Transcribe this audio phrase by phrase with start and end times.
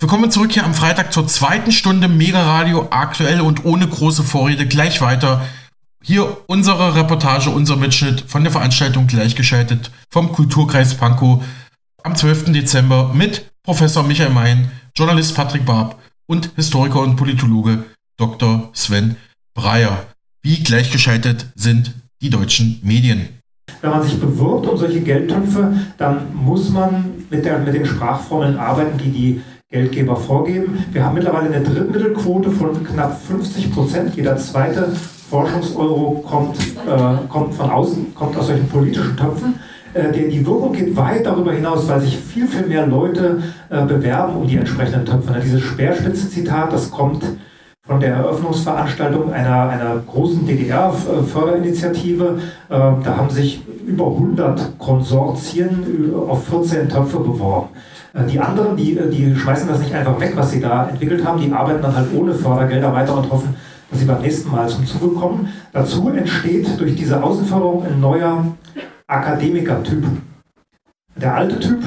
[0.00, 4.64] Willkommen zurück hier am Freitag zur zweiten Stunde Mega Radio aktuell und ohne große Vorrede
[4.64, 5.44] gleich weiter.
[6.04, 11.42] Hier unsere Reportage, unser Mitschnitt von der Veranstaltung gleichgeschaltet vom Kulturkreis Pankow
[12.04, 12.52] am 12.
[12.52, 17.82] Dezember mit Professor Michael Mein, Journalist Patrick Barb und Historiker und Politologe
[18.16, 18.70] Dr.
[18.74, 19.16] Sven
[19.52, 20.06] Breyer.
[20.42, 23.30] Wie gleichgeschaltet sind die deutschen Medien?
[23.80, 28.58] Wenn man sich bewirbt um solche Geldtöpfe, dann muss man mit, der, mit den Sprachformeln
[28.58, 30.82] arbeiten, die die Geldgeber vorgeben.
[30.92, 34.16] Wir haben mittlerweile eine Drittmittelquote von knapp 50 Prozent.
[34.16, 34.88] Jeder zweite
[35.28, 39.56] Forschungseuro kommt, äh, kommt von außen, kommt aus solchen politischen Töpfen.
[39.92, 44.36] Äh, die, Wirkung geht weit darüber hinaus, weil sich viel, viel mehr Leute äh, bewerben
[44.36, 45.38] um die entsprechenden Töpfe.
[45.44, 47.24] Dieses Speerspitze-Zitat, das kommt
[47.86, 52.38] von der Eröffnungsveranstaltung einer, einer großen DDR-Förderinitiative.
[52.70, 52.74] Äh,
[53.04, 57.68] da haben sich über 100 Konsortien auf 14 Töpfe beworben.
[58.14, 61.24] Äh, die anderen, die, äh, die schmeißen das nicht einfach weg, was sie da entwickelt
[61.24, 63.54] haben, die arbeiten dann halt ohne Fördergelder weiter und hoffen,
[63.90, 65.48] dass sie beim nächsten Mal zum Zuge kommen.
[65.72, 68.44] Dazu entsteht durch diese Außenförderung ein neuer
[69.06, 70.04] Akademikertyp.
[71.16, 71.82] Der alte Typ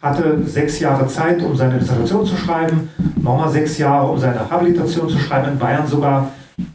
[0.00, 5.08] hatte sechs Jahre Zeit, um seine Dissertation zu schreiben, nochmal sechs Jahre, um seine Habilitation
[5.08, 6.30] zu schreiben, in Bayern sogar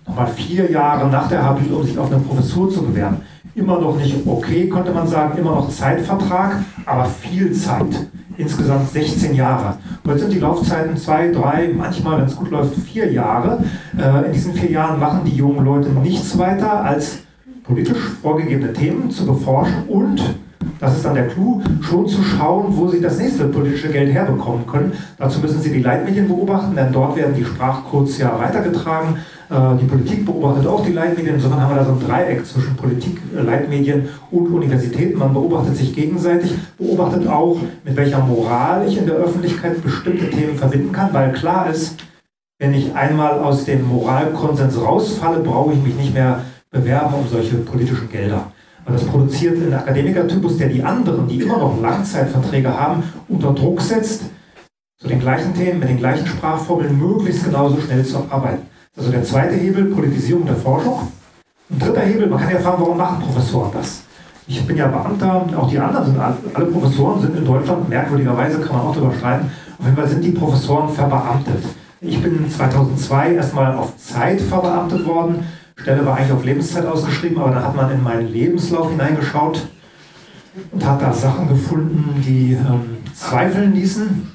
[0.05, 3.17] nochmal vier Jahre nach der Habil, um sich auf eine Professur zu bewerben.
[3.55, 9.35] Immer noch nicht okay, könnte man sagen, immer noch Zeitvertrag, aber viel Zeit insgesamt 16
[9.35, 9.77] Jahre.
[10.07, 13.63] Heute sind die Laufzeiten zwei, drei, manchmal, wenn es gut läuft, vier Jahre.
[13.97, 17.19] Äh, in diesen vier Jahren machen die jungen Leute nichts weiter, als
[17.63, 20.21] politisch vorgegebene Themen zu beforschen und
[20.79, 24.67] das ist dann der Clou, schon zu schauen, wo sie das nächste politische Geld herbekommen
[24.67, 24.93] können.
[25.17, 29.17] Dazu müssen sie die Leitmedien beobachten, denn dort werden die Sprachcodes ja weitergetragen.
[29.49, 31.35] Äh, die Politik beobachtet auch die Leitmedien.
[31.35, 35.19] Insofern haben wir da so ein Dreieck zwischen Politik, äh, Leitmedien und Universitäten.
[35.19, 40.55] Man beobachtet sich gegenseitig, beobachtet auch, mit welcher Moral ich in der Öffentlichkeit bestimmte Themen
[40.55, 41.97] verbinden kann, weil klar ist,
[42.57, 47.57] wenn ich einmal aus dem Moralkonsens rausfalle, brauche ich mich nicht mehr bewerben um solche
[47.57, 48.51] politischen Gelder.
[48.85, 53.81] Und das produziert einen Akademikertypus, der die anderen, die immer noch Langzeitverträge haben, unter Druck
[53.81, 54.23] setzt,
[54.97, 58.67] zu den gleichen Themen, mit den gleichen Sprachformeln möglichst genauso schnell zu arbeiten.
[58.97, 61.11] Also der zweite Hebel, Politisierung der Forschung.
[61.69, 64.03] Ein dritter Hebel, man kann ja fragen, warum machen Professoren das?
[64.47, 68.77] Ich bin ja Beamter, auch die anderen sind, alle Professoren sind in Deutschland, merkwürdigerweise kann
[68.77, 71.63] man auch darüber streiten, auf jeden Fall sind die Professoren verbeamtet.
[71.99, 75.43] Ich bin 2002 erstmal auf Zeit verbeamtet worden,
[75.77, 79.67] Stelle war eigentlich auf Lebenszeit ausgeschrieben, aber da hat man in meinen Lebenslauf hineingeschaut
[80.71, 84.31] und hat da Sachen gefunden, die ähm, zweifeln ließen.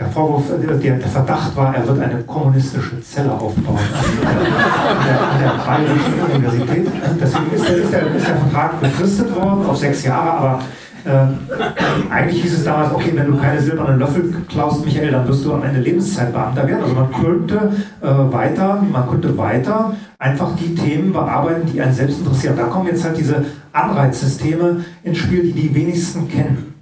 [0.00, 3.78] Der Vorwurf, äh, der, der, Verdacht war, er wird eine kommunistische Zelle aufbauen
[4.24, 6.88] an der, Bayerischen Universität.
[7.20, 10.62] Deswegen ist der, ist, der, ist der Vertrag befristet worden auf sechs Jahre, aber
[11.04, 15.44] äh, eigentlich hieß es damals, okay, wenn du keine silbernen Löffel klaust, Michael, dann wirst
[15.44, 16.82] du am Ende Lebenszeitbeamter werden.
[16.82, 22.20] Also man könnte äh, weiter, man könnte weiter einfach die Themen bearbeiten, die einen selbst
[22.20, 22.56] interessieren.
[22.56, 23.44] Da kommen jetzt halt diese
[23.74, 26.74] Anreizsysteme ins Spiel, die die wenigsten kennen.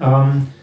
[0.00, 0.53] Ähm, äh,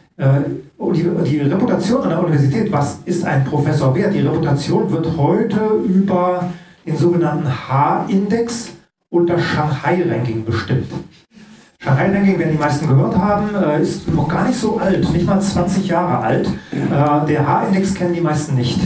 [0.93, 4.13] die, die Reputation an der Universität, was ist ein Professor wert?
[4.13, 6.49] Die Reputation wird heute über
[6.85, 8.71] den sogenannten H-Index
[9.09, 10.91] und das Shanghai-Ranking bestimmt.
[11.79, 15.41] Shanghai-Ranking, werden die meisten gehört haben, äh, ist noch gar nicht so alt, nicht mal
[15.41, 16.47] 20 Jahre alt.
[16.71, 18.79] Äh, der H-Index kennen die meisten nicht.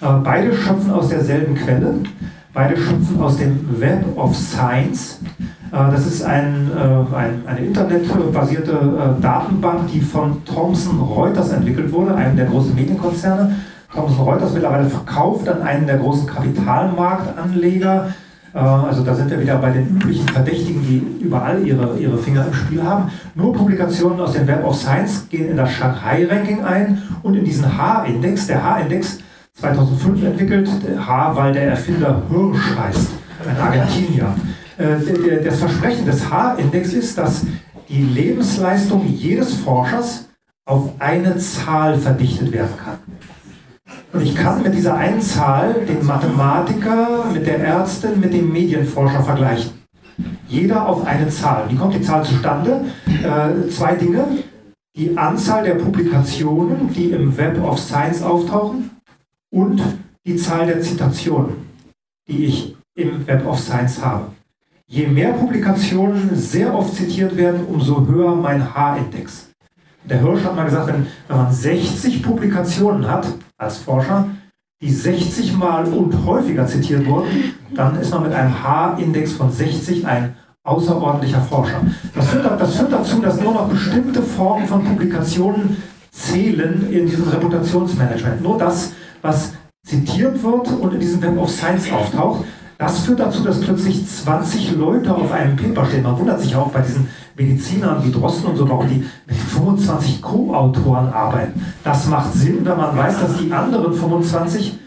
[0.00, 1.94] Beide schöpfen aus derselben Quelle.
[2.52, 5.18] Beide schöpfen aus dem Web of Science.
[5.74, 11.92] Äh, das ist ein, äh, ein, eine internetbasierte äh, Datenbank, die von Thomson Reuters entwickelt
[11.92, 13.56] wurde, einem der großen Medienkonzerne.
[13.92, 18.08] Thomson Reuters mittlerweile verkauft an einen der großen Kapitalmarktanleger.
[18.52, 22.54] Also da sind wir wieder bei den üblichen Verdächtigen, die überall ihre, ihre Finger im
[22.54, 23.10] Spiel haben.
[23.34, 27.76] Nur Publikationen aus dem Web of Science gehen in das Shanghai-Ranking ein und in diesen
[27.76, 28.46] H-Index.
[28.46, 29.18] Der H-Index
[29.54, 30.70] 2005 entwickelt,
[31.04, 33.10] H, weil der Erfinder Hirsch heißt,
[33.48, 34.34] ein Argentinier.
[34.78, 37.46] Äh, das Versprechen des H-Index ist, dass
[37.88, 40.28] die Lebensleistung jedes Forschers
[40.66, 42.98] auf eine Zahl verdichtet werden kann.
[44.12, 49.22] Und ich kann mit dieser einen Zahl den Mathematiker mit der Ärztin, mit dem Medienforscher
[49.22, 49.72] vergleichen.
[50.48, 51.68] Jeder auf eine Zahl.
[51.68, 52.84] Wie kommt die Zahl zustande?
[53.06, 54.26] Äh, zwei Dinge.
[54.96, 58.90] Die Anzahl der Publikationen, die im Web of Science auftauchen
[59.50, 59.82] und
[60.24, 61.56] die Zahl der Zitationen,
[62.28, 64.33] die ich im Web of Science habe.
[64.86, 69.48] Je mehr Publikationen sehr oft zitiert werden, umso höher mein H-Index.
[70.04, 73.26] Der Hirsch hat mal gesagt, wenn, wenn man 60 Publikationen hat
[73.56, 74.28] als Forscher,
[74.82, 80.06] die 60 Mal und häufiger zitiert wurden, dann ist man mit einem H-Index von 60
[80.06, 81.80] ein außerordentlicher Forscher.
[82.14, 85.78] Das führt, das führt, dazu, dass nur noch bestimmte Formen von Publikationen
[86.10, 88.42] zählen in diesem Reputationsmanagement.
[88.42, 88.92] Nur das,
[89.22, 89.54] was
[89.86, 92.44] zitiert wird und in diesem Web of Science auftaucht,
[92.84, 96.02] das führt dazu, dass plötzlich 20 Leute auf einem Paper stehen.
[96.02, 100.20] Man wundert sich auch bei diesen Medizinern wie Drosten und so, warum die mit 25
[100.20, 101.64] Co-Autoren arbeiten.
[101.82, 104.78] Das macht Sinn, wenn man weiß, dass die anderen 25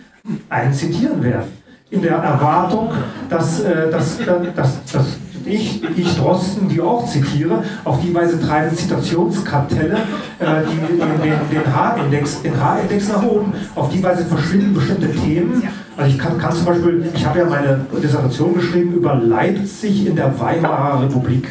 [0.47, 1.51] einen zitieren werden.
[1.89, 2.89] In der Erwartung,
[3.29, 4.19] dass, äh, dass,
[4.55, 5.05] dass, dass
[5.45, 9.95] ich, ich Drosten, die auch zitiere, auf die Weise treiben Zitationskartelle
[10.37, 13.53] äh, die, den, den, H-Index nach oben.
[13.73, 15.63] Auf die Weise verschwinden bestimmte Themen.
[15.97, 20.15] Also ich kann, kann zum Beispiel, ich habe ja meine Dissertation geschrieben über Leipzig in
[20.15, 21.47] der Weimarer Republik.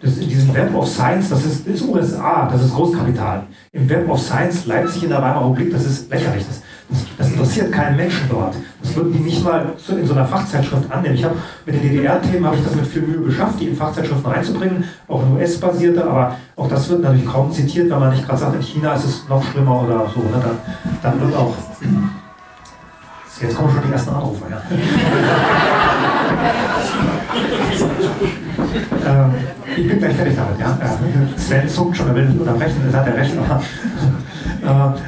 [0.00, 3.42] Das in diesem Web of Science, das ist, das ist USA, das ist Großkapital.
[3.72, 6.44] Im Web of Science Leipzig in der Weimarer Republik, das ist lächerlich.
[6.46, 6.62] Das,
[7.18, 8.54] das interessiert keinen Menschen dort.
[8.80, 11.16] Das würden die nicht mal in so einer Fachzeitschrift annehmen.
[11.16, 11.34] Ich habe
[11.66, 15.22] mit den DDR-Themen habe ich das mit viel Mühe geschafft, die in Fachzeitschriften reinzubringen, auch
[15.22, 18.62] in US-basierte, aber auch das wird natürlich kaum zitiert, wenn man nicht gerade sagt, in
[18.62, 20.20] China ist es noch schlimmer oder so.
[20.20, 20.40] Ne?
[20.42, 20.58] Dann,
[21.02, 21.54] dann wird auch.
[23.44, 24.44] Jetzt kommen schon die ersten Anrufe.
[24.50, 24.62] Ja.
[29.24, 29.34] ähm,
[29.76, 30.58] ich bin gleich fertig damit.
[30.58, 30.78] Ja?
[31.36, 33.32] Sven zuckt schon, er will unterbrechen, das hat er recht.
[33.36, 33.62] Aber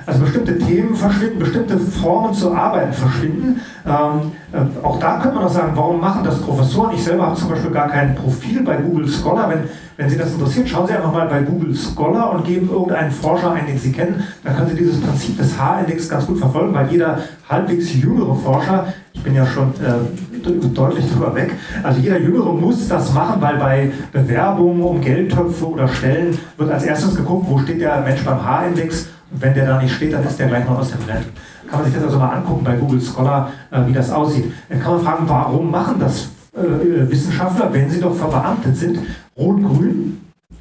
[0.06, 3.60] also bestimmte Themen verschwinden, bestimmte Formen zu arbeiten verschwinden.
[3.86, 6.94] Ähm, äh, auch da könnte man noch sagen, warum machen das Professoren?
[6.94, 9.48] Ich selber habe zum Beispiel gar kein Profil bei Google Scholar.
[9.48, 9.60] Wenn,
[9.96, 13.52] wenn Sie das interessiert, schauen Sie einfach mal bei Google Scholar und geben irgendeinen Forscher
[13.52, 14.22] ein, den Sie kennen.
[14.44, 17.18] Dann können Sie dieses Prinzip des H-Index ganz gut verfolgen, weil jeder
[17.48, 22.88] halbwegs jüngere Forscher, ich bin ja schon äh, deutlich drüber weg, also jeder Jüngere muss
[22.88, 27.80] das machen, weil bei Bewerbungen um Geldtöpfe oder Stellen wird als erstes geguckt, wo steht
[27.80, 30.90] der Mensch beim H-Index wenn der da nicht steht, dann ist der gleich mal aus
[30.90, 31.26] dem Rennen.
[31.68, 34.52] Kann man sich das also mal angucken bei Google Scholar, äh, wie das aussieht.
[34.68, 38.98] Dann kann man fragen, warum machen das äh, Wissenschaftler, wenn sie doch verbeamtet sind?
[39.36, 40.20] Rot-Grün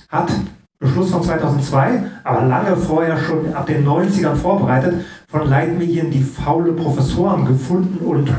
[0.09, 0.31] hat
[0.79, 6.73] Beschluss von 2002, aber lange vorher schon ab den 90ern vorbereitet, von Leitmedien, die faule
[6.73, 8.33] Professoren gefunden und äh,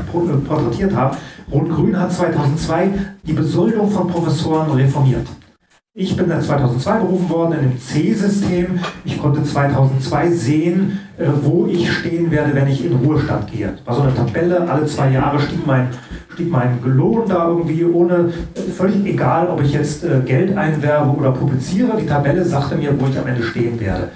[0.47, 1.17] porträtiert haben.
[1.51, 2.89] Rot-Grün hat 2002
[3.23, 5.27] die Besoldung von Professoren reformiert.
[5.99, 8.79] Ich bin dann 2002 berufen worden in dem C-System.
[9.03, 13.73] Ich konnte 2002 sehen, äh, wo ich stehen werde, wenn ich in Ruhestand gehe.
[13.83, 15.87] War so eine Tabelle, alle zwei Jahre stieg mein,
[16.35, 21.17] stieg mein Lohn da irgendwie ohne, äh, völlig egal, ob ich jetzt äh, Geld einwerbe
[21.17, 21.97] oder publiziere.
[21.99, 24.09] Die Tabelle sagte mir, wo ich am Ende stehen werde.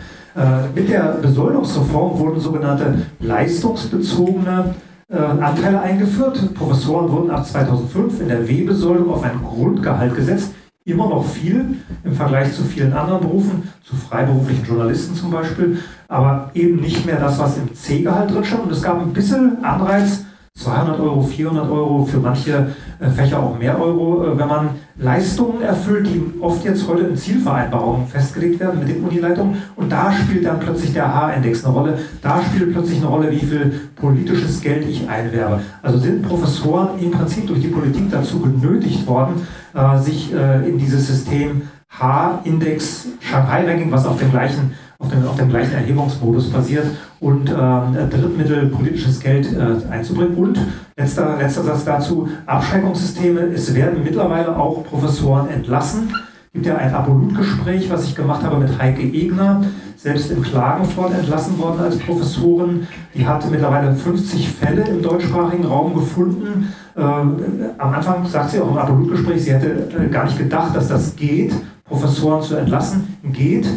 [0.73, 4.73] Mit der Besoldungsreform wurden sogenannte leistungsbezogene
[5.09, 6.53] Anteile eingeführt.
[6.53, 10.53] Professoren wurden ab 2005 in der W-Besoldung auf ein Grundgehalt gesetzt
[10.85, 16.49] immer noch viel im Vergleich zu vielen anderen Berufen, zu freiberuflichen Journalisten zum Beispiel, aber
[16.53, 18.63] eben nicht mehr das, was im C-Gehalt drin stand.
[18.63, 20.25] Und es gab ein bisschen Anreiz,
[20.57, 25.61] 200 Euro, 400 Euro, für manche äh, Fächer auch mehr Euro, äh, wenn man Leistungen
[25.61, 29.57] erfüllt, die oft jetzt heute in Zielvereinbarungen festgelegt werden mit den Unileitungen.
[29.75, 31.99] Und da spielt dann plötzlich der H-Index eine Rolle.
[32.21, 35.61] Da spielt plötzlich eine Rolle, wie viel politisches Geld ich einwerbe.
[35.81, 41.07] Also sind Professoren im Prinzip durch die Politik dazu genötigt worden, äh, sich in dieses
[41.07, 46.85] System H-Index Shanghai-Ranking, was auf dem gleichen auf dem, auf dem gleichen Erhebungsmodus basiert
[47.21, 50.35] und äh, Drittmittel politisches Geld äh, einzubringen.
[50.35, 50.59] Und
[50.97, 53.41] letzter, letzter Satz dazu, Abschreckungssysteme.
[53.53, 56.09] Es werden mittlerweile auch Professoren entlassen.
[56.11, 59.63] Es gibt ja ein Abolut-Gespräch, was ich gemacht habe mit Heike Egner,
[59.95, 62.87] selbst in Klagenfurt entlassen worden als Professorin.
[63.13, 66.73] Die hat mittlerweile 50 Fälle im deutschsprachigen Raum gefunden.
[66.97, 67.35] Ähm,
[67.77, 71.15] am Anfang sagt sie auch im Abolut-Gespräch, sie hätte äh, gar nicht gedacht, dass das
[71.15, 71.53] geht,
[71.85, 73.15] Professoren zu entlassen.
[73.31, 73.67] Geht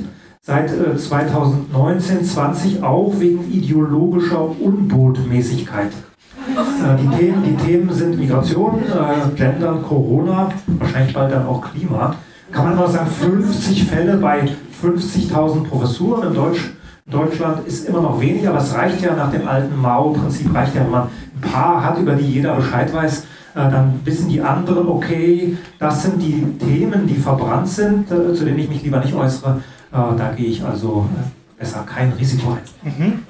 [0.47, 5.89] seit 2019, äh, 20 auch wegen ideologischer Unbotmäßigkeit.
[5.89, 12.17] Äh, die, Themen, die Themen sind Migration, äh, Gender, Corona, wahrscheinlich bald dann auch Klima.
[12.53, 14.47] Kann man mal sagen, 50 Fälle bei
[14.83, 16.73] 50.000 Professuren in Deutsch,
[17.07, 20.83] Deutschland ist immer noch weniger, aber es reicht ja nach dem alten Mao-Prinzip, reicht ja,
[20.83, 25.57] wenn man ein paar hat, über die jeder Bescheid weiß, dann wissen die anderen, okay,
[25.79, 29.61] das sind die Themen, die verbrannt sind, zu denen ich mich lieber nicht äußere.
[29.95, 32.61] Äh, da gehe ich also äh, besser kein Risiko ein.
[32.83, 33.23] Mhm.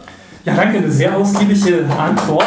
[0.44, 2.46] Ja, danke, eine sehr ausgiebige Antwort.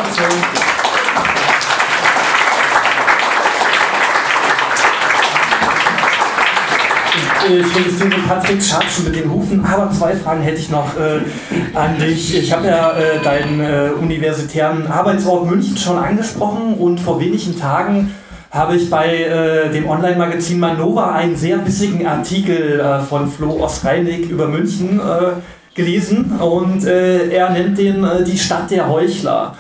[7.49, 11.21] Ich registriere Patrick Schatz mit den Hufen, aber zwei Fragen hätte ich noch äh,
[11.77, 12.37] an dich.
[12.37, 18.13] Ich habe ja äh, deinen äh, universitären Arbeitsort München schon angesprochen und vor wenigen Tagen
[18.51, 24.29] habe ich bei äh, dem Online-Magazin Manova einen sehr bissigen Artikel äh, von Flo Ostreinig
[24.29, 25.33] über München äh,
[25.75, 29.55] gelesen und äh, er nennt den äh, die Stadt der Heuchler.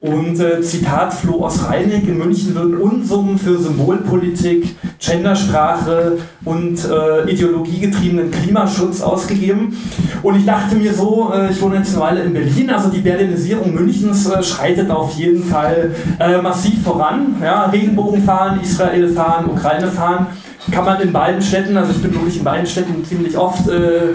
[0.00, 6.16] Und äh, Zitat Flo aus Rheineck, in München würden Unsummen für Symbolpolitik, Gendersprache
[6.46, 9.76] und äh, ideologiegetriebenen Klimaschutz ausgegeben.
[10.22, 13.00] Und ich dachte mir so, äh, ich wohne jetzt eine Weile in Berlin, also die
[13.00, 17.36] Berlinisierung Münchens äh, schreitet auf jeden Fall äh, massiv voran.
[17.42, 20.28] Ja, Regenbogen fahren, Israel fahren, Ukraine fahren
[20.70, 24.14] kann man in beiden Städten, also ich bin wirklich in beiden Städten ziemlich oft, äh,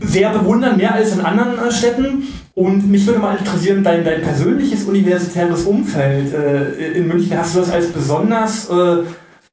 [0.00, 2.22] sehr bewundern, mehr als in anderen äh, Städten.
[2.58, 7.60] Und mich würde mal interessieren, dein, dein persönliches universitäres Umfeld äh, in München, hast du
[7.60, 9.04] das als besonders äh,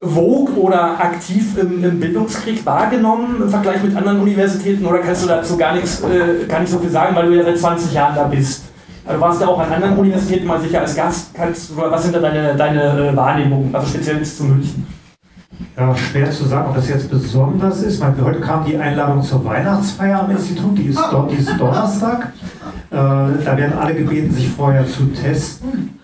[0.02, 5.28] vogue oder aktiv im, im, Bildungskrieg wahrgenommen im Vergleich mit anderen Universitäten oder kannst du
[5.28, 8.16] dazu gar, nichts, äh, gar nicht so viel sagen, weil du ja seit 20 Jahren
[8.16, 8.64] da bist?
[9.06, 11.32] Also warst du auch an anderen Universitäten mal sicher als Gast?
[11.36, 14.88] Kannst, was sind da deine, deine äh, Wahrnehmungen, also speziell jetzt zu München?
[15.78, 18.00] Ja, schwer zu sagen, ob das jetzt besonders ist.
[18.00, 22.32] Meine, heute kam die Einladung zur Weihnachtsfeier am Institut, die ist, do, die ist Donnerstag.
[22.92, 26.00] Äh, da werden alle gebeten, sich vorher zu testen.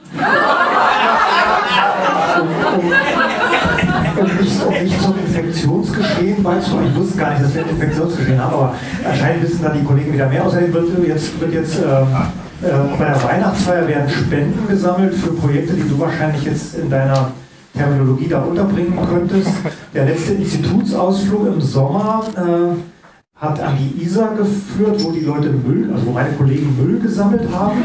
[4.20, 6.88] Um, nicht, um nicht zum Infektionsgeschehen beizutragen.
[6.90, 8.76] Ich wusste gar nicht, dass wir ein Infektionsgeschehen haben, aber
[9.10, 10.46] anscheinend wissen dann die Kollegen wieder mehr.
[10.46, 15.74] Außerdem wird jetzt, wird jetzt äh, äh, bei der Weihnachtsfeier werden Spenden gesammelt für Projekte,
[15.74, 17.32] die du wahrscheinlich jetzt in deiner
[17.74, 19.52] Terminologie da unterbringen könntest.
[19.94, 25.92] Der letzte Institutsausflug im Sommer äh, hat an die Isar geführt, wo die Leute Müll,
[25.94, 27.84] also wo meine Kollegen Müll gesammelt haben.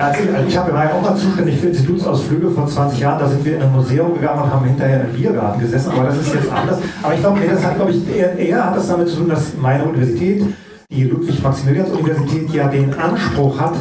[0.00, 3.18] Als, also ich habe ja auch mal zuständig für Institutsausflüge vor 20 Jahren.
[3.18, 6.16] Da sind wir in ein Museum gegangen und haben hinterher im Biergarten gesessen, aber das
[6.16, 6.78] ist jetzt anders.
[7.02, 9.28] Aber ich glaube, nee, das hat, glaube ich, eher, eher hat das damit zu tun,
[9.28, 10.42] dass meine Universität,
[10.90, 13.74] die Ludwig-Maximilians-Universität, ja den Anspruch hat,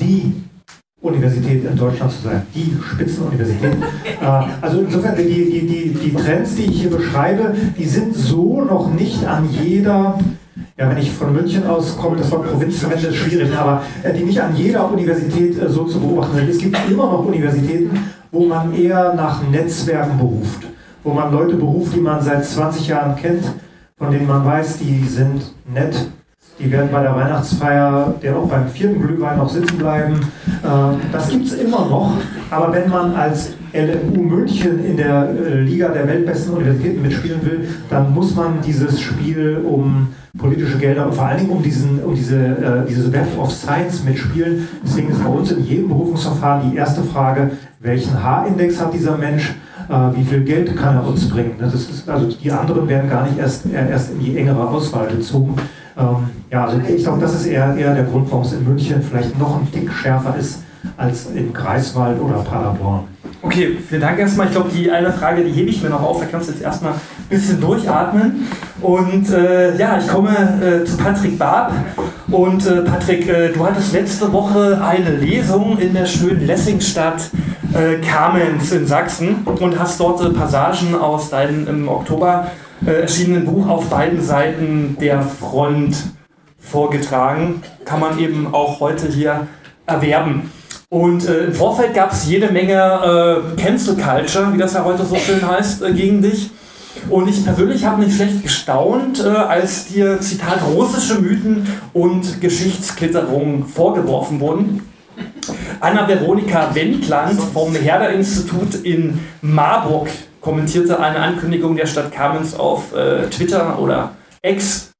[0.00, 0.34] die
[1.06, 3.76] Universität in Deutschland zu sein, die Spitzenuniversität.
[4.20, 4.24] Äh,
[4.60, 8.92] also insofern, die, die, die, die Trends, die ich hier beschreibe, die sind so noch
[8.92, 10.18] nicht an jeder,
[10.78, 14.24] ja, wenn ich von München aus komme, das Wort Provinz ist schwierig, aber äh, die
[14.24, 16.48] nicht an jeder Universität äh, so zu beobachten sind.
[16.48, 17.90] Es gibt immer noch Universitäten,
[18.32, 20.66] wo man eher nach Netzwerken beruft,
[21.02, 23.44] wo man Leute beruft, die man seit 20 Jahren kennt,
[23.98, 26.10] von denen man weiß, die sind nett,
[26.58, 30.20] die werden bei der Weihnachtsfeier, der auch beim vierten Glühwein noch sitzen bleiben.
[30.64, 32.12] Ähm, das gibt es immer noch.
[32.50, 37.68] Aber wenn man als LMU München in der äh, Liga der weltbesten Universitäten mitspielen will,
[37.90, 40.08] dann muss man dieses Spiel um
[40.38, 44.04] politische Gelder und vor allen Dingen um, diesen, um diese, äh, diese Web of Science
[44.04, 44.68] mitspielen.
[44.84, 49.54] Deswegen ist bei uns in jedem Berufungsverfahren die erste Frage, welchen H-Index hat dieser Mensch?
[49.88, 51.56] Äh, wie viel Geld kann er uns bringen?
[51.60, 55.54] Ist, also die anderen werden gar nicht erst, erst in die engere Auswahl gezogen.
[55.98, 59.02] Ähm, ja, also ich glaube, das ist eher, eher der Grund, warum es in München
[59.02, 60.62] vielleicht noch ein Tick schärfer ist
[60.96, 63.04] als in Greifswald oder Paderborn.
[63.42, 64.46] Okay, vielen Dank erstmal.
[64.46, 66.20] Ich glaube, die eine Frage, die hebe ich mir noch auf.
[66.20, 68.46] Da kannst du jetzt erstmal ein bisschen durchatmen.
[68.80, 71.72] Und äh, ja, ich komme äh, zu Patrick Barb.
[72.28, 77.30] Und äh, Patrick, äh, du hattest letzte Woche eine Lesung in der schönen Lessingstadt
[77.72, 82.48] äh, Kamenz in Sachsen und hast dort äh, Passagen aus deinem im Oktober
[82.84, 85.96] äh, erschienenen Buch auf beiden Seiten der Front
[86.58, 87.62] vorgetragen.
[87.84, 89.46] Kann man eben auch heute hier
[89.86, 90.50] erwerben.
[90.88, 95.04] Und äh, im Vorfeld gab es jede Menge äh, Cancel Culture, wie das ja heute
[95.04, 96.50] so schön heißt, äh, gegen dich.
[97.10, 103.66] Und ich persönlich habe nicht schlecht gestaunt, äh, als dir, Zitat, russische Mythen und Geschichtsklitterung
[103.66, 104.82] vorgeworfen wurden.
[105.80, 110.08] Anna Veronika Wendland vom Herder-Institut in Marburg
[110.46, 114.12] kommentierte eine Ankündigung der Stadt Kamenz auf äh, Twitter oder
[114.42, 114.92] X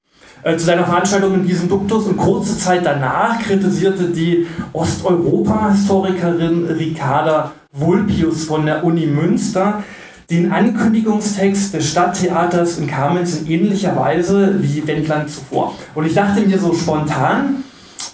[0.43, 7.53] äh, zu seiner Veranstaltung in diesem Duktus und kurze Zeit danach kritisierte die Osteuropa-Historikerin Ricarda
[7.71, 9.85] Vulpius von der Uni Münster
[10.31, 15.77] den Ankündigungstext des Stadttheaters in Kamenz in ähnlicher Weise wie Wendland zuvor.
[15.95, 17.63] Und ich dachte mir so spontan,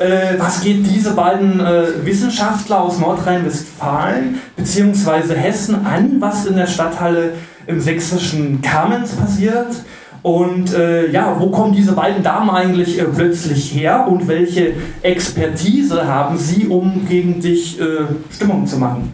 [0.03, 5.35] äh, was geht diese beiden äh, Wissenschaftler aus Nordrhein-Westfalen bzw.
[5.35, 7.35] Hessen an, was in der Stadthalle
[7.67, 9.69] im sächsischen Kamenz passiert?
[10.23, 16.07] Und äh, ja, wo kommen diese beiden Damen eigentlich äh, plötzlich her und welche Expertise
[16.07, 19.13] haben sie, um gegen dich äh, Stimmung zu machen?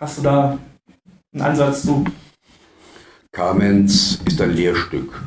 [0.00, 0.58] Hast du da
[1.34, 2.04] einen Ansatz zu?
[3.30, 5.22] Kamenz ist ein Lehrstück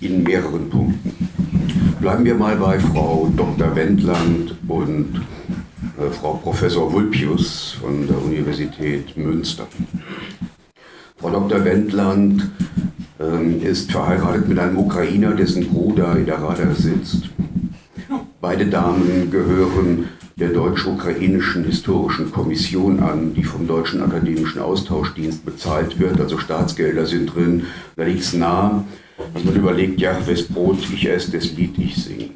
[0.00, 1.09] in mehreren Punkten.
[2.00, 3.76] Bleiben wir mal bei Frau Dr.
[3.76, 5.20] Wendland und
[5.98, 9.66] äh, Frau Professor Vulpius von der Universität Münster.
[11.18, 11.62] Frau Dr.
[11.62, 12.48] Wendland
[13.20, 17.28] äh, ist verheiratet mit einem Ukrainer, dessen Bruder in der Rada sitzt.
[18.40, 26.18] Beide Damen gehören der Deutsch-Ukrainischen Historischen Kommission an, die vom Deutschen Akademischen Austauschdienst bezahlt wird,
[26.18, 27.66] also Staatsgelder sind drin.
[27.96, 28.84] Da liegt es nah,
[29.34, 32.30] dass man überlegt, ja, wes Brot ich esse, das Lied ich singe.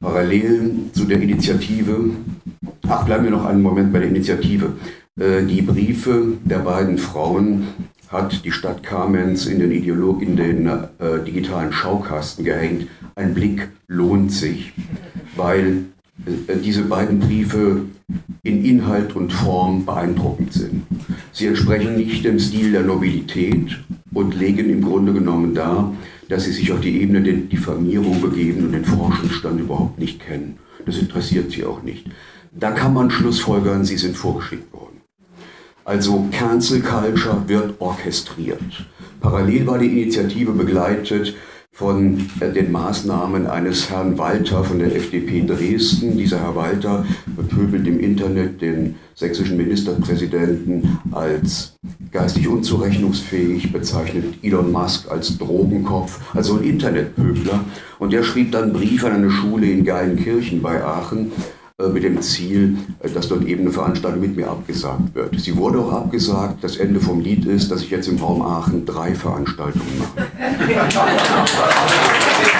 [0.00, 2.10] parallel zu der Initiative,
[2.88, 4.72] ach, bleiben wir noch einen Moment bei der Initiative.
[5.18, 7.68] Äh, die Briefe der beiden Frauen
[8.08, 10.80] hat die Stadt Kamenz in den, Ideolo in den äh,
[11.26, 12.88] digitalen Schaukasten gehängt.
[13.14, 14.72] Ein Blick lohnt sich,
[15.36, 15.84] weil
[16.26, 17.82] äh, diese beiden Briefe
[18.42, 20.82] in Inhalt und Form beeindruckend sind.
[21.32, 23.78] Sie entsprechen nicht dem Stil der Nobilität
[24.12, 25.92] und legen im Grunde genommen dar,
[26.28, 30.56] dass sie sich auf die Ebene der Diffamierung begeben und den Forschungsstand überhaupt nicht kennen.
[30.86, 32.06] Das interessiert sie auch nicht.
[32.52, 35.00] Da kann man schlussfolgern, sie sind vorgeschickt worden.
[35.84, 38.86] Also Cancel Culture wird orchestriert.
[39.20, 41.34] Parallel war die Initiative begleitet
[41.74, 46.18] von äh, den Maßnahmen eines Herrn Walter von der FDP Dresden.
[46.18, 51.74] Dieser Herr Walter bepöbelt im Internet den sächsischen Ministerpräsidenten als
[52.10, 57.64] geistig unzurechnungsfähig, bezeichnet Elon Musk als Drogenkopf, also ein Internetpöbler.
[57.98, 61.32] Und der schrieb dann Brief an eine Schule in Geilenkirchen bei Aachen,
[61.88, 65.38] mit dem Ziel, äh, dass dort eben eine Veranstaltung mit mir abgesagt wird.
[65.40, 66.62] Sie wurde auch abgesagt.
[66.62, 70.26] Das Ende vom Lied ist, dass ich jetzt im Raum Aachen drei Veranstaltungen mache.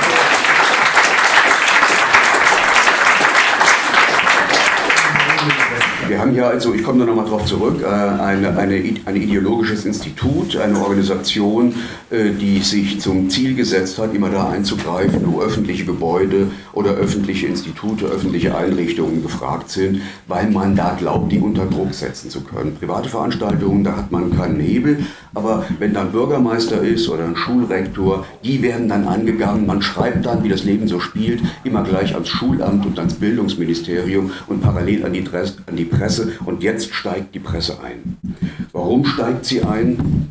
[6.09, 9.85] Wir haben hier also, ich komme da nochmal drauf zurück, äh, eine, eine, ein ideologisches
[9.85, 11.75] Institut, eine Organisation,
[12.11, 17.47] äh, die sich zum Ziel gesetzt hat, immer da einzugreifen, wo öffentliche Gebäude oder öffentliche
[17.47, 22.77] Institute, öffentliche Einrichtungen gefragt sind, weil man da glaubt, die unter Druck setzen zu können.
[22.79, 28.27] Private Veranstaltungen, da hat man keinen Hebel, aber wenn dann Bürgermeister ist oder ein Schulrektor,
[28.45, 32.29] die werden dann angegangen, man schreibt dann, wie das Leben so spielt, immer gleich ans
[32.29, 35.25] Schulamt und ans Bildungsministerium und parallel an die,
[35.67, 38.17] an die Presse und jetzt steigt die Presse ein.
[38.73, 40.29] Warum steigt sie ein?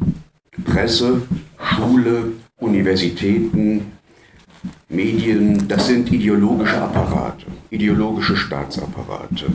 [0.66, 1.22] Presse,
[1.58, 3.92] Schule, Universitäten,
[4.90, 9.46] Medien, das sind ideologische Apparate, ideologische Staatsapparate,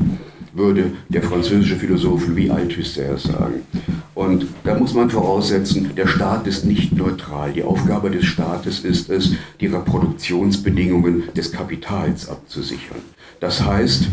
[0.55, 3.61] würde der französische Philosoph Louis Althusser sagen.
[4.15, 7.53] Und da muss man voraussetzen, der Staat ist nicht neutral.
[7.53, 13.03] Die Aufgabe des Staates ist es, die Reproduktionsbedingungen des Kapitals abzusichern.
[13.41, 14.09] Das heißt,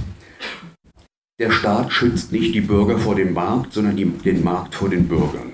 [1.39, 5.07] der Staat schützt nicht die Bürger vor dem Markt, sondern die, den Markt vor den
[5.07, 5.51] Bürgern.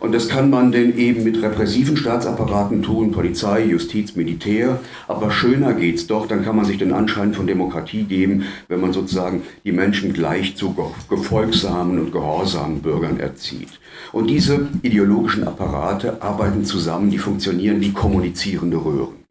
[0.00, 4.80] Und das kann man denn eben mit repressiven Staatsapparaten tun, Polizei, Justiz, Militär.
[5.06, 8.92] Aber schöner geht's doch, dann kann man sich den Anschein von Demokratie geben, wenn man
[8.92, 10.74] sozusagen die Menschen gleich zu
[11.08, 13.68] gefolgsamen und gehorsamen Bürgern erzieht.
[14.10, 19.22] Und diese ideologischen Apparate arbeiten zusammen, die funktionieren wie kommunizierende Röhren.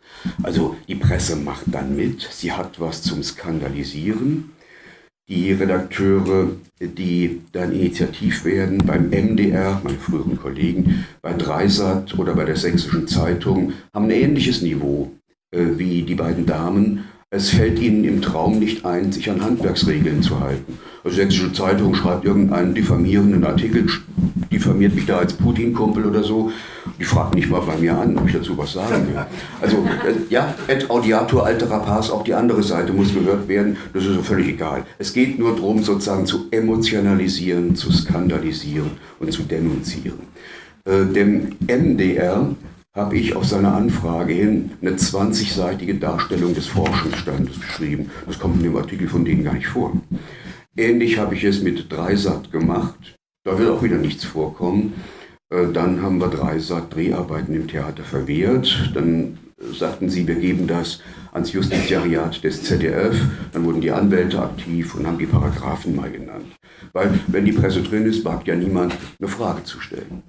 [0.44, 4.52] Also die Presse macht dann mit, sie hat was zum Skandalisieren
[5.32, 6.50] die Redakteure,
[6.82, 13.08] die dann initiativ werden beim MDR, meine früheren Kollegen, bei Dreisat oder bei der Sächsischen
[13.08, 15.10] Zeitung, haben ein ähnliches Niveau
[15.52, 17.06] äh, wie die beiden Damen.
[17.34, 20.78] Es fällt ihnen im Traum nicht ein, sich an Handwerksregeln zu halten.
[21.02, 23.88] Also die Sächsische Zeitung schreibt irgendeinen diffamierenden Artikel,
[24.52, 26.52] diffamiert mich da als Putin-Kumpel oder so.
[27.00, 29.26] Die fragt nicht mal bei mir an, ob ich dazu was sagen will.
[29.62, 34.04] Also, äh, ja, et audiatur altera pars, auch die andere Seite muss gehört werden, das
[34.04, 34.84] ist so völlig egal.
[35.00, 40.20] Es geht nur darum, sozusagen zu emotionalisieren, zu skandalisieren und zu denunzieren.
[40.84, 42.56] Äh, dem MDR
[42.94, 48.12] habe ich auf seine Anfrage hin eine 20-seitige Darstellung des Forschungsstandes geschrieben.
[48.28, 49.94] Das kommt in dem Artikel von denen gar nicht vor.
[50.76, 53.16] Ähnlich habe ich es mit Dreisat gemacht.
[53.44, 54.94] Da wird auch wieder nichts vorkommen.
[55.50, 58.92] Äh, dann haben wir Dreisat Dreharbeiten im Theater verwehrt.
[58.94, 59.38] Dann
[59.74, 61.02] sagten sie, wir geben das
[61.32, 63.16] ans Justiziariat des ZDF.
[63.54, 66.48] Dann wurden die Anwälte aktiv und haben die Paragraphen mal genannt.
[66.92, 70.24] Weil wenn die Presse drin ist, wagt ja niemand eine Frage zu stellen.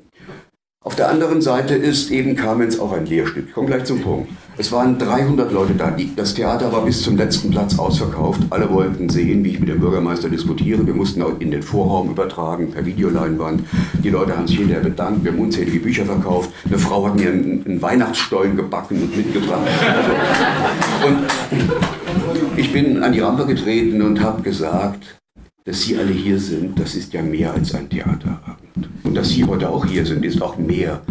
[0.85, 3.45] Auf der anderen Seite ist eben Kamenz auch ein Lehrstück.
[3.47, 4.31] Ich komme gleich zum Punkt.
[4.59, 5.97] Es waren 300 Leute da.
[6.17, 8.41] Das Theater war bis zum letzten Platz ausverkauft.
[8.51, 10.85] Alle wollten sehen, wie ich mit dem Bürgermeister diskutiere.
[10.85, 13.63] Wir mussten auch in den Vorraum übertragen, per Videoleinwand.
[14.03, 15.23] Die Leute haben sich hinterher bedankt.
[15.23, 16.51] Wir haben unzählige Bücher verkauft.
[16.65, 19.69] Eine Frau hat mir einen, Weihnachtsstollen gebacken und mitgebracht.
[19.95, 25.22] Also, und ich bin an die Rampe getreten und habe gesagt,
[25.65, 28.89] dass Sie alle hier sind, das ist ja mehr als ein Theaterabend.
[29.05, 31.03] Und dass Sie heute auch hier sind, ist auch mehr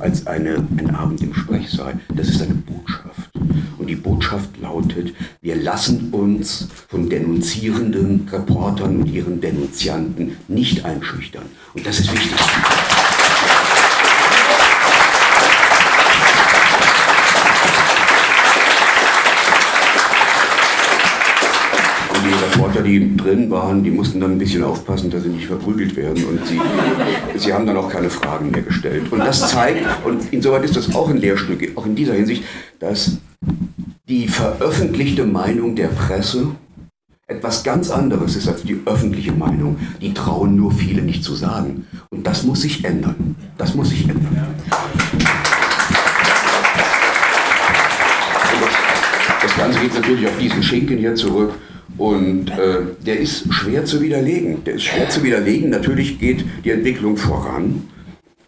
[0.00, 1.98] als eine, ein Abend im Sprechsaal.
[2.14, 3.30] Das ist eine Botschaft.
[3.78, 11.44] Und die Botschaft lautet, wir lassen uns von denunzierenden Reportern und ihren Denunzianten nicht einschüchtern.
[11.74, 12.38] Und das ist wichtig.
[22.80, 26.24] Reporter, die drin waren, die mussten dann ein bisschen aufpassen, dass sie nicht verprügelt werden.
[26.24, 26.60] Und sie,
[27.36, 29.10] sie haben dann auch keine Fragen mehr gestellt.
[29.10, 32.44] Und das zeigt, und insoweit ist das auch ein Lehrstück, auch in dieser Hinsicht,
[32.78, 33.18] dass
[34.08, 36.48] die veröffentlichte Meinung der Presse
[37.26, 39.76] etwas ganz anderes ist als die öffentliche Meinung.
[40.00, 41.86] Die trauen nur viele nicht zu sagen.
[42.10, 43.36] Und das muss sich ändern.
[43.56, 44.36] Das muss sich ändern.
[44.68, 45.39] Das
[49.60, 51.52] Ganze geht natürlich auf diesen Schinken hier zurück.
[51.98, 54.64] Und äh, der ist schwer zu widerlegen.
[54.64, 55.70] Der ist schwer zu widerlegen.
[55.70, 57.82] Natürlich geht die Entwicklung voran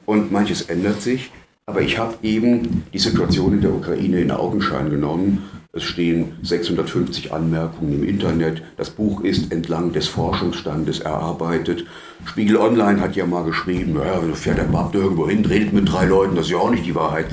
[0.06, 1.30] und manches ändert sich.
[1.66, 5.42] Aber ich habe eben die Situation in der Ukraine in Augenschein genommen
[5.74, 8.62] es stehen 650 Anmerkungen im Internet.
[8.76, 11.86] Das Buch ist entlang des Forschungsstandes erarbeitet.
[12.26, 16.04] Spiegel Online hat ja mal geschrieben, ja, fährt der Bab irgendwo hin, redet mit drei
[16.04, 17.24] Leuten, das ist ja auch nicht die Wahrheit.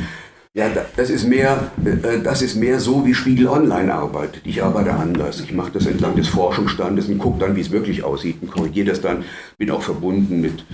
[0.56, 4.42] Ja, das ist mehr, äh, das ist mehr so, wie Spiegel Online arbeitet.
[4.46, 5.40] Ich arbeite anders.
[5.42, 8.88] Ich mache das entlang des Forschungsstandes und gucke dann, wie es wirklich aussieht und korrigiere
[8.88, 9.26] das dann.
[9.60, 10.66] Bin auch verbunden mit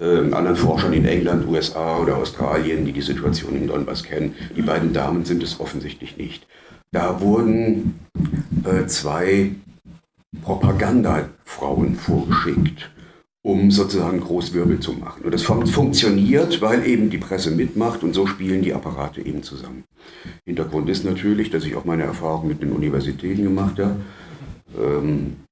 [0.00, 4.34] äh, anderen Forschern in England, USA oder Australien, die die Situation in Donbass kennen.
[4.54, 6.46] Die beiden Damen sind es offensichtlich nicht.
[6.90, 7.94] Da wurden
[8.64, 9.52] äh, zwei
[10.42, 12.90] Propagandafrauen vorgeschickt,
[13.42, 15.24] um sozusagen Großwirbel zu machen.
[15.24, 19.84] Und das funktioniert, weil eben die Presse mitmacht und so spielen die Apparate eben zusammen.
[20.44, 23.96] Hintergrund ist natürlich, dass ich auch meine Erfahrung mit den Universitäten gemacht habe.
[24.78, 25.36] Ähm,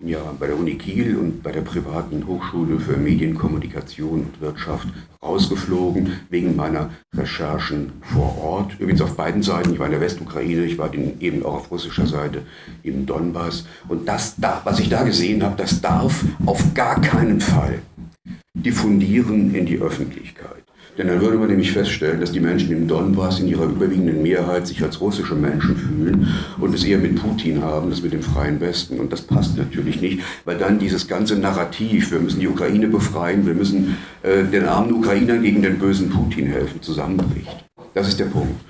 [0.00, 4.88] ja, bei der Uni Kiel und bei der privaten Hochschule für Medienkommunikation und Wirtschaft
[5.22, 8.78] rausgeflogen wegen meiner Recherchen vor Ort.
[8.78, 9.72] Übrigens auf beiden Seiten.
[9.72, 12.42] Ich war in der Westukraine, ich war eben auch auf russischer Seite
[12.82, 13.66] im Donbass.
[13.88, 17.80] Und das, da, was ich da gesehen habe, das darf auf gar keinen Fall
[18.54, 20.64] diffundieren in die Öffentlichkeit.
[21.00, 24.66] Denn dann würde man nämlich feststellen, dass die Menschen im Donbass in ihrer überwiegenden Mehrheit
[24.66, 28.60] sich als russische Menschen fühlen und es eher mit Putin haben, das mit dem freien
[28.60, 29.00] Westen.
[29.00, 33.46] Und das passt natürlich nicht, weil dann dieses ganze Narrativ, wir müssen die Ukraine befreien,
[33.46, 37.64] wir müssen äh, den armen Ukrainern gegen den bösen Putin helfen, zusammenbricht.
[37.94, 38.60] Das ist der Punkt.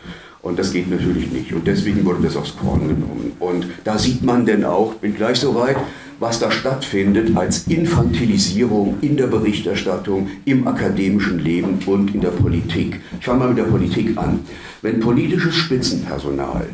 [0.43, 1.53] Und das geht natürlich nicht.
[1.53, 3.33] Und deswegen wurde das aufs Korn genommen.
[3.39, 5.77] Und da sieht man denn auch, bin gleich so weit,
[6.19, 13.01] was da stattfindet als Infantilisierung in der Berichterstattung, im akademischen Leben und in der Politik.
[13.19, 14.41] Ich fange mal mit der Politik an.
[14.83, 16.69] Wenn politisches Spitzenpersonal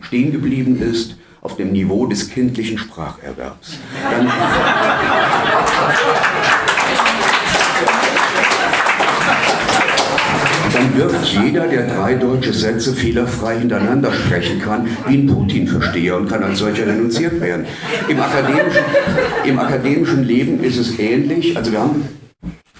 [0.00, 3.78] stehen geblieben ist auf dem Niveau des kindlichen Spracherwerbs,
[4.10, 4.26] dann
[10.72, 16.28] dann wird jeder, der drei deutsche Sätze fehlerfrei hintereinander sprechen kann, wie ein Putin-Versteher und
[16.28, 17.66] kann als solcher denunziert werden.
[18.08, 18.82] Im akademischen,
[19.44, 21.56] Im akademischen Leben ist es ähnlich.
[21.56, 22.19] Also wir haben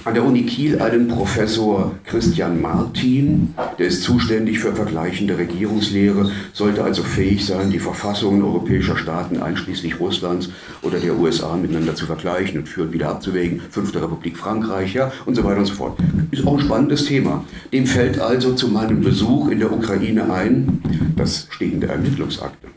[0.05, 6.83] an der Uni Kiel einen Professor Christian Martin, der ist zuständig für vergleichende Regierungslehre, sollte
[6.83, 10.51] also fähig sein, die Verfassungen europäischer Staaten einschließlich Russlands
[10.83, 15.35] oder der USA miteinander zu vergleichen und führen wieder abzuwägen, Fünfte Republik Frankreich, ja, und
[15.35, 15.99] so weiter und so fort.
[16.31, 17.45] Ist auch ein spannendes Thema.
[17.73, 20.83] Dem fällt also zu meinem Besuch in der Ukraine ein,
[21.17, 22.69] das steht in der Ermittlungsakte,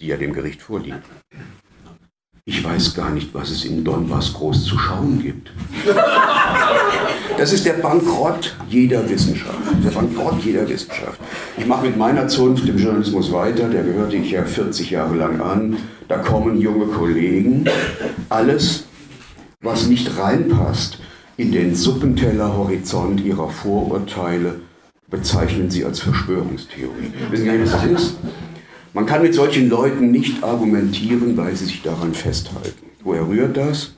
[0.00, 1.02] die ja dem Gericht vorliegt.
[2.46, 5.50] Ich weiß gar nicht, was es in Donbass groß zu schauen gibt.
[7.36, 9.58] Das ist der Bankrott jeder Wissenschaft.
[9.84, 11.18] Der Bankrott jeder Wissenschaft.
[11.58, 15.40] Ich mache mit meiner Zunft im Journalismus weiter, der gehörte ich ja 40 Jahre lang
[15.40, 15.76] an.
[16.06, 17.64] Da kommen junge Kollegen.
[18.28, 18.84] Alles,
[19.60, 21.00] was nicht reinpasst
[21.36, 24.60] in den Suppentellerhorizont ihrer Vorurteile,
[25.10, 27.12] bezeichnen sie als Verschwörungstheorie.
[27.30, 28.16] Wissen gar nicht, was das ist?
[28.94, 32.86] Man kann mit solchen Leuten nicht argumentieren, weil sie sich daran festhalten.
[33.02, 33.96] Woher rührt das?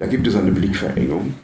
[0.00, 1.34] Da gibt es eine Blickverengung.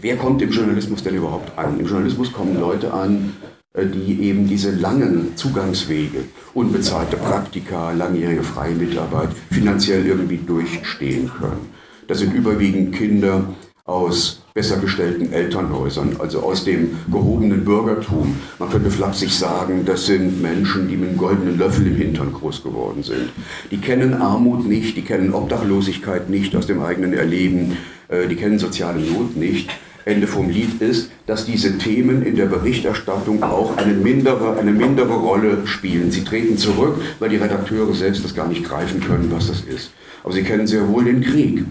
[0.00, 1.78] Wer kommt im Journalismus denn überhaupt an?
[1.78, 3.34] Im Journalismus kommen Leute an,
[3.74, 11.70] äh, die eben diese langen Zugangswege, unbezahlte Praktika, langjährige freie Mitarbeit finanziell irgendwie durchstehen können.
[12.08, 18.36] Das sind überwiegend Kinder aus besser gestellten Elternhäusern, also aus dem gehobenen Bürgertum.
[18.60, 22.62] Man könnte flapsig sagen, das sind Menschen, die mit einem goldenen Löffel im Hintern groß
[22.62, 23.30] geworden sind.
[23.72, 27.76] Die kennen Armut nicht, die kennen Obdachlosigkeit nicht aus dem eigenen Erleben,
[28.08, 29.68] äh, die kennen soziale Not nicht.
[30.04, 35.14] Ende vom Lied ist, dass diese Themen in der Berichterstattung auch eine mindere, eine mindere
[35.14, 36.10] Rolle spielen.
[36.10, 39.92] Sie treten zurück, weil die Redakteure selbst das gar nicht greifen können, was das ist.
[40.24, 41.64] Aber sie kennen sehr wohl den Krieg.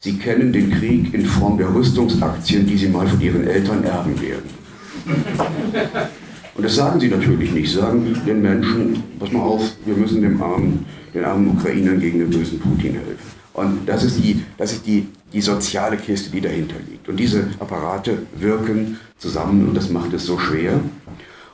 [0.00, 4.14] Sie kennen den Krieg in Form der Rüstungsaktien, die Sie mal von Ihren Eltern erben
[4.22, 4.48] werden.
[6.54, 7.72] Und das sagen Sie natürlich nicht.
[7.72, 12.30] Sagen den Menschen, pass mal auf, wir müssen dem armen, den armen Ukrainern gegen den
[12.30, 13.26] bösen Putin helfen.
[13.54, 17.08] Und das ist, die, das ist die, die soziale Kiste, die dahinter liegt.
[17.08, 20.78] Und diese Apparate wirken zusammen und das macht es so schwer.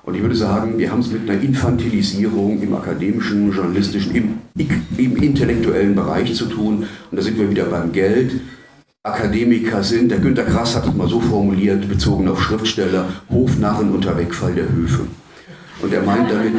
[0.05, 4.39] Und ich würde sagen, wir haben es mit einer Infantilisierung im akademischen, journalistischen, im,
[4.99, 6.87] im intellektuellen Bereich zu tun.
[7.11, 8.41] Und da sind wir wieder beim Geld.
[9.03, 14.17] Akademiker sind, der Günter Grass hat es mal so formuliert, bezogen auf Schriftsteller, Hofnarren unter
[14.17, 15.07] Wegfall der Höfe.
[15.83, 16.55] Und er meint damit,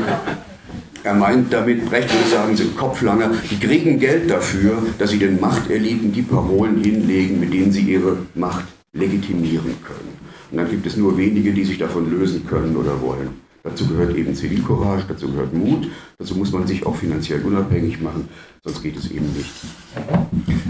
[1.04, 5.40] er meint damit, Brecht würde sagen, sind Kopflanger, die kriegen Geld dafür, dass sie den
[5.40, 10.25] Machteliten die Parolen hinlegen, mit denen sie ihre Macht legitimieren können.
[10.56, 13.42] Und dann gibt es nur wenige, die sich davon lösen können oder wollen.
[13.62, 18.30] Dazu gehört eben Zivilcourage, dazu gehört Mut, dazu muss man sich auch finanziell unabhängig machen,
[18.64, 19.52] sonst geht es eben nicht.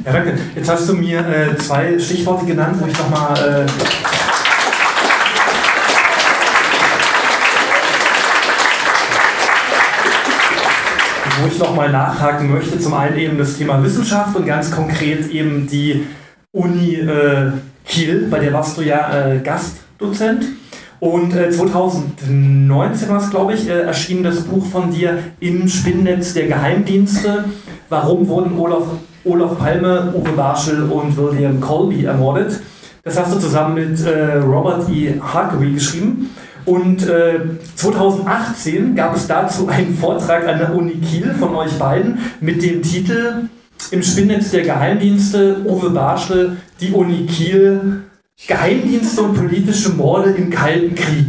[0.03, 0.39] Ja, danke.
[0.55, 3.37] Jetzt hast du mir äh, zwei Stichworte genannt, wo ich nochmal.
[3.37, 3.71] Äh
[11.41, 12.79] wo ich nochmal nachhaken möchte.
[12.79, 16.07] Zum einen eben das Thema Wissenschaft und ganz konkret eben die
[16.51, 17.51] Uni äh,
[17.85, 20.45] Kiel, bei der warst du ja äh, Gastdozent.
[20.99, 26.33] Und äh, 2019 war es, glaube ich, äh, erschien das Buch von dir im Spinnennetz
[26.33, 27.45] der Geheimdienste.
[27.89, 28.83] Warum wurden Olaf,
[29.23, 32.59] Olaf Palme, Uwe Barschel und William Colby ermordet?
[33.03, 35.19] Das hast du zusammen mit äh, Robert E.
[35.21, 36.31] Harkery geschrieben.
[36.65, 37.39] Und äh,
[37.75, 42.81] 2018 gab es dazu einen Vortrag an der Uni Kiel von euch beiden mit dem
[42.81, 43.49] Titel
[43.91, 48.01] Im Spinnnetz der Geheimdienste, Uwe Barschel, die Uni Kiel,
[48.47, 51.27] Geheimdienste und politische Morde im Kalten Krieg.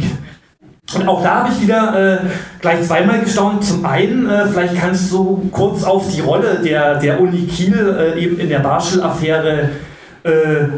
[0.95, 2.25] Und auch da habe ich wieder äh,
[2.61, 3.63] gleich zweimal gestaunt.
[3.63, 8.19] Zum einen, äh, vielleicht kannst du kurz auf die Rolle der, der Uni Kiel äh,
[8.21, 9.69] eben in der Barschel-Affäre
[10.23, 10.29] äh,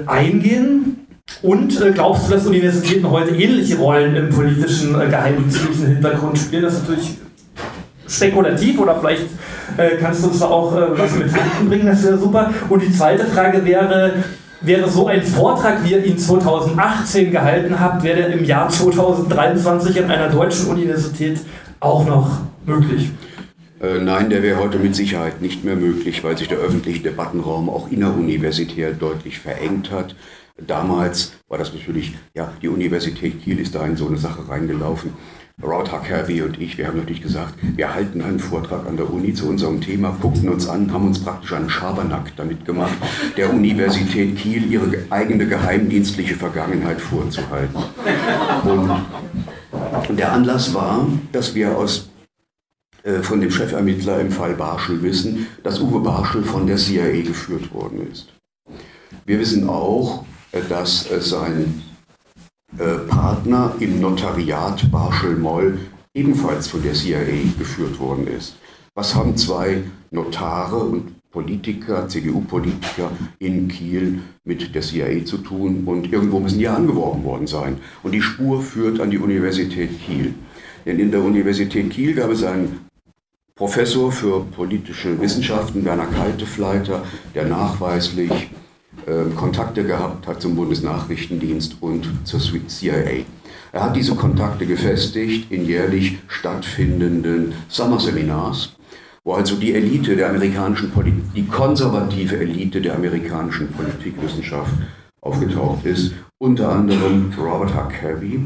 [0.07, 1.05] eingehen.
[1.43, 6.63] Und äh, glaubst du, dass Universitäten heute ähnliche Rollen im politischen, äh, geheimdienstlichen Hintergrund spielen?
[6.63, 7.17] Das ist natürlich
[8.09, 9.27] spekulativ oder vielleicht
[9.77, 12.51] äh, kannst du uns da auch äh, was mit Fakten bringen, das wäre super.
[12.67, 14.13] Und die zweite Frage wäre,
[14.61, 20.03] wäre so ein Vortrag, wie ihr ihn 2018 gehalten habt, wäre der im Jahr 2023
[20.03, 21.39] an einer deutschen Universität
[21.79, 23.11] auch noch möglich?
[23.81, 27.69] Äh, nein, der wäre heute mit Sicherheit nicht mehr möglich, weil sich der öffentliche Debattenraum
[27.69, 30.15] auch inneruniversitär deutlich verengt hat.
[30.57, 35.13] Damals war das natürlich, ja, die Universität Kiel ist da in so eine Sache reingelaufen.
[35.61, 39.33] Rod Huckabee und ich, wir haben natürlich gesagt, wir halten einen Vortrag an der Uni
[39.33, 42.93] zu unserem Thema, guckten uns an, haben uns praktisch einen Schabernack damit gemacht,
[43.35, 47.83] der Universität Kiel ihre eigene geheimdienstliche Vergangenheit vorzuhalten.
[48.63, 52.09] Und der Anlass war, dass wir aus,
[53.03, 57.73] äh, von dem Chefermittler im Fall Barschel wissen, dass Uwe Barschel von der CIA geführt
[57.73, 58.33] worden ist.
[59.25, 61.88] Wir wissen auch, äh, dass sein äh,
[63.07, 65.79] Partner im Notariat Barschel-Moll
[66.13, 68.55] ebenfalls von der CIA geführt worden ist.
[68.95, 76.11] Was haben zwei Notare und Politiker, CDU-Politiker in Kiel mit der CIA zu tun und
[76.11, 77.77] irgendwo müssen die angeworben worden sein.
[78.01, 80.33] Und die Spur führt an die Universität Kiel.
[80.87, 82.79] Denn in der Universität Kiel gab es einen
[83.53, 87.03] Professor für politische Wissenschaften, Werner Kaltefleiter,
[87.35, 88.49] der nachweislich
[89.07, 93.25] ähm, Kontakte gehabt hat zum Bundesnachrichtendienst und zur CIA.
[93.71, 98.75] Er hat diese Kontakte gefestigt in jährlich stattfindenden Sommerseminars,
[99.23, 104.73] wo also die Elite der amerikanischen Politik, die konservative Elite der amerikanischen Politikwissenschaft
[105.21, 108.39] aufgetaucht ist, unter anderem Robert Huckabee,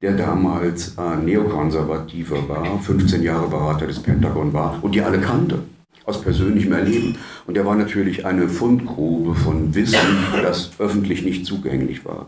[0.00, 5.60] der damals ein Neokonservativer war, 15 Jahre Berater des Pentagon war und die alle kannte
[6.08, 7.16] aus persönlichem Erleben.
[7.46, 9.98] Und er war natürlich eine Fundgrube von Wissen,
[10.42, 12.26] das öffentlich nicht zugänglich war.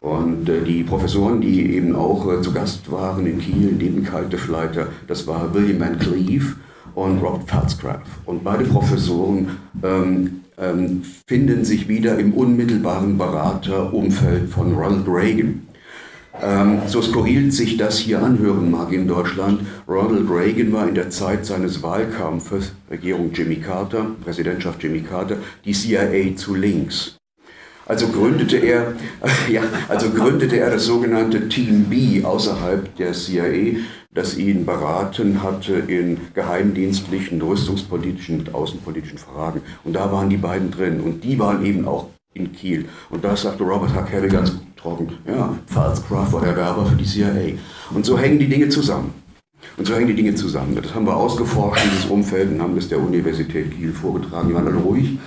[0.00, 4.88] Und äh, die Professoren, die eben auch äh, zu Gast waren in Kiel, neben Kaltefleiter,
[5.06, 6.54] das war William Van Cleave
[6.94, 8.02] und Robert Pfalzgraf.
[8.24, 15.67] Und beide Professoren ähm, ähm, finden sich wieder im unmittelbaren Beraterumfeld von Ronald Reagan.
[16.42, 21.10] Ähm, so skurril sich das hier anhören mag in Deutschland, Ronald Reagan war in der
[21.10, 27.16] Zeit seines Wahlkampfes, Regierung Jimmy Carter, Präsidentschaft Jimmy Carter, die CIA zu links.
[27.86, 28.92] Also gründete er,
[29.50, 33.78] ja, also gründete er das sogenannte Team B außerhalb der CIA,
[34.12, 39.62] das ihn beraten hatte in geheimdienstlichen, rüstungspolitischen und außenpolitischen Fragen.
[39.84, 41.00] Und da waren die beiden drin.
[41.00, 42.86] Und die waren eben auch in Kiel.
[43.10, 47.58] Und da sagte Robert Huckabee ganz trocken, ja, Pfalzgraf war der Werber für die CIA.
[47.92, 49.12] Und so hängen die Dinge zusammen.
[49.76, 50.78] Und so hängen die Dinge zusammen.
[50.80, 54.48] Das haben wir ausgeforscht, dieses Umfeld, und haben das der Universität Kiel vorgetragen.
[54.48, 55.18] Die waren alle ruhig.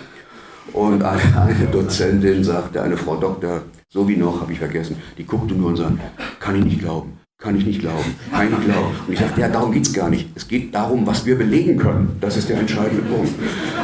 [0.74, 5.26] Und eine, eine Dozentin sagte, eine Frau Doktor, so wie noch, habe ich vergessen, die
[5.26, 6.00] guckte nur und sagte,
[6.40, 8.96] kann ich nicht glauben, kann ich nicht glauben, nicht glauben.
[9.08, 10.30] Und ich sagte, ja, darum geht es gar nicht.
[10.36, 12.16] Es geht darum, was wir belegen können.
[12.22, 13.34] Das ist der entscheidende Punkt.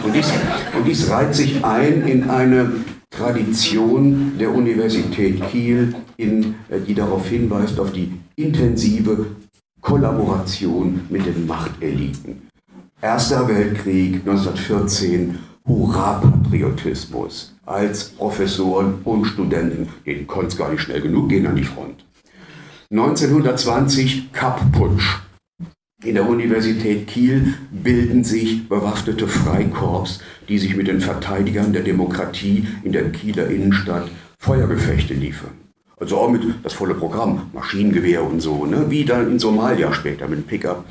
[0.05, 0.31] Und dies,
[0.77, 2.71] und dies reiht sich ein in eine
[3.09, 9.25] Tradition der Universität Kiel, in, äh, die darauf hinweist, auf die intensive
[9.81, 12.49] Kollaboration mit den Machteliten.
[13.01, 21.29] Erster Weltkrieg 1914, Hurra-Patriotismus als Professoren und Studenten, denen konnte es gar nicht schnell genug
[21.29, 22.06] gehen an die Front.
[22.89, 25.19] 1920 Kapp-Putsch.
[26.05, 32.65] In der Universität Kiel bilden sich bewaffnete Freikorps, die sich mit den Verteidigern der Demokratie
[32.83, 35.66] in der Kieler Innenstadt Feuergefechte liefern.
[35.99, 38.85] Also auch mit das volle Programm, Maschinengewehr und so, ne?
[38.89, 40.85] wie dann in Somalia später mit dem Pickup.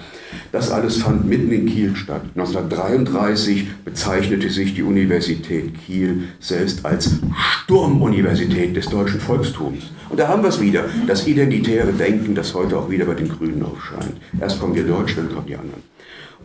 [0.50, 2.22] Das alles fand mitten in Kiel statt.
[2.34, 7.20] 1933 bezeichnete sich die Universität Kiel selbst als
[7.62, 9.92] Sturmuniversität des deutschen Volkstums.
[10.08, 13.28] Und da haben wir es wieder, das identitäre Denken, das heute auch wieder bei den
[13.28, 14.16] Grünen aufscheint.
[14.40, 15.95] Erst kommen die Deutschen, dann kommen die anderen.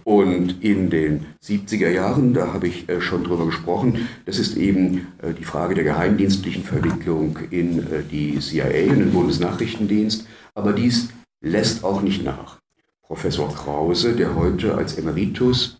[0.03, 5.07] Und in den 70er Jahren, da habe ich äh, schon drüber gesprochen, das ist eben
[5.21, 10.25] äh, die Frage der geheimdienstlichen Verwicklung in äh, die CIA, in den Bundesnachrichtendienst.
[10.55, 11.09] Aber dies
[11.41, 12.59] lässt auch nicht nach.
[13.01, 15.77] Professor Krause, der heute als Emeritus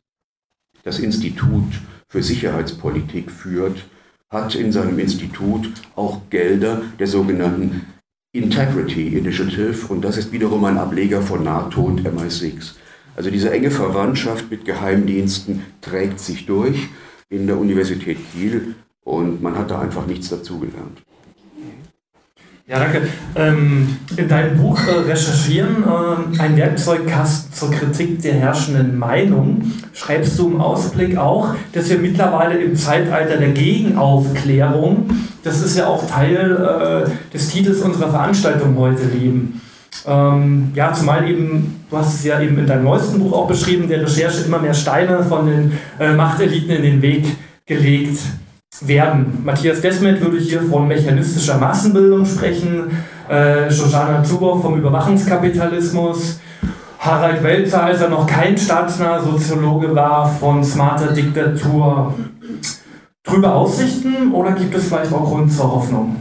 [0.83, 3.85] das Institut für Sicherheitspolitik führt,
[4.29, 7.85] hat in seinem Institut auch Gelder der sogenannten
[8.33, 12.75] Integrity Initiative und das ist wiederum ein Ableger von NATO und MI6
[13.15, 16.89] also diese enge Verwandtschaft mit Geheimdiensten trägt sich durch
[17.29, 21.01] in der Universität Kiel und man hat da einfach nichts dazugelernt.
[22.71, 23.01] Ja, danke.
[23.35, 30.39] Ähm, in deinem Buch äh, Recherchieren, äh, ein Werkzeugkasten zur Kritik der herrschenden Meinung, schreibst
[30.39, 35.09] du im Ausblick auch, dass wir mittlerweile im Zeitalter der Gegenaufklärung,
[35.43, 39.59] das ist ja auch Teil äh, des Titels unserer Veranstaltung heute, leben.
[40.07, 43.87] Ähm, ja, zumal eben, du hast es ja eben in deinem neuesten Buch auch beschrieben,
[43.87, 47.25] der Recherche immer mehr Steine von den äh, Machteliten in den Weg
[47.65, 48.19] gelegt
[48.81, 49.41] werden.
[49.43, 52.91] Matthias Desmet würde hier von mechanistischer Massenbildung sprechen,
[53.29, 56.39] äh, Shoshana Zuboff vom Überwachungskapitalismus,
[56.99, 62.13] Harald Welzer, als er noch kein staatsnaher Soziologe war, von smarter Diktatur.
[63.23, 66.15] Drüber Aussichten oder gibt es vielleicht auch Grund zur Hoffnung?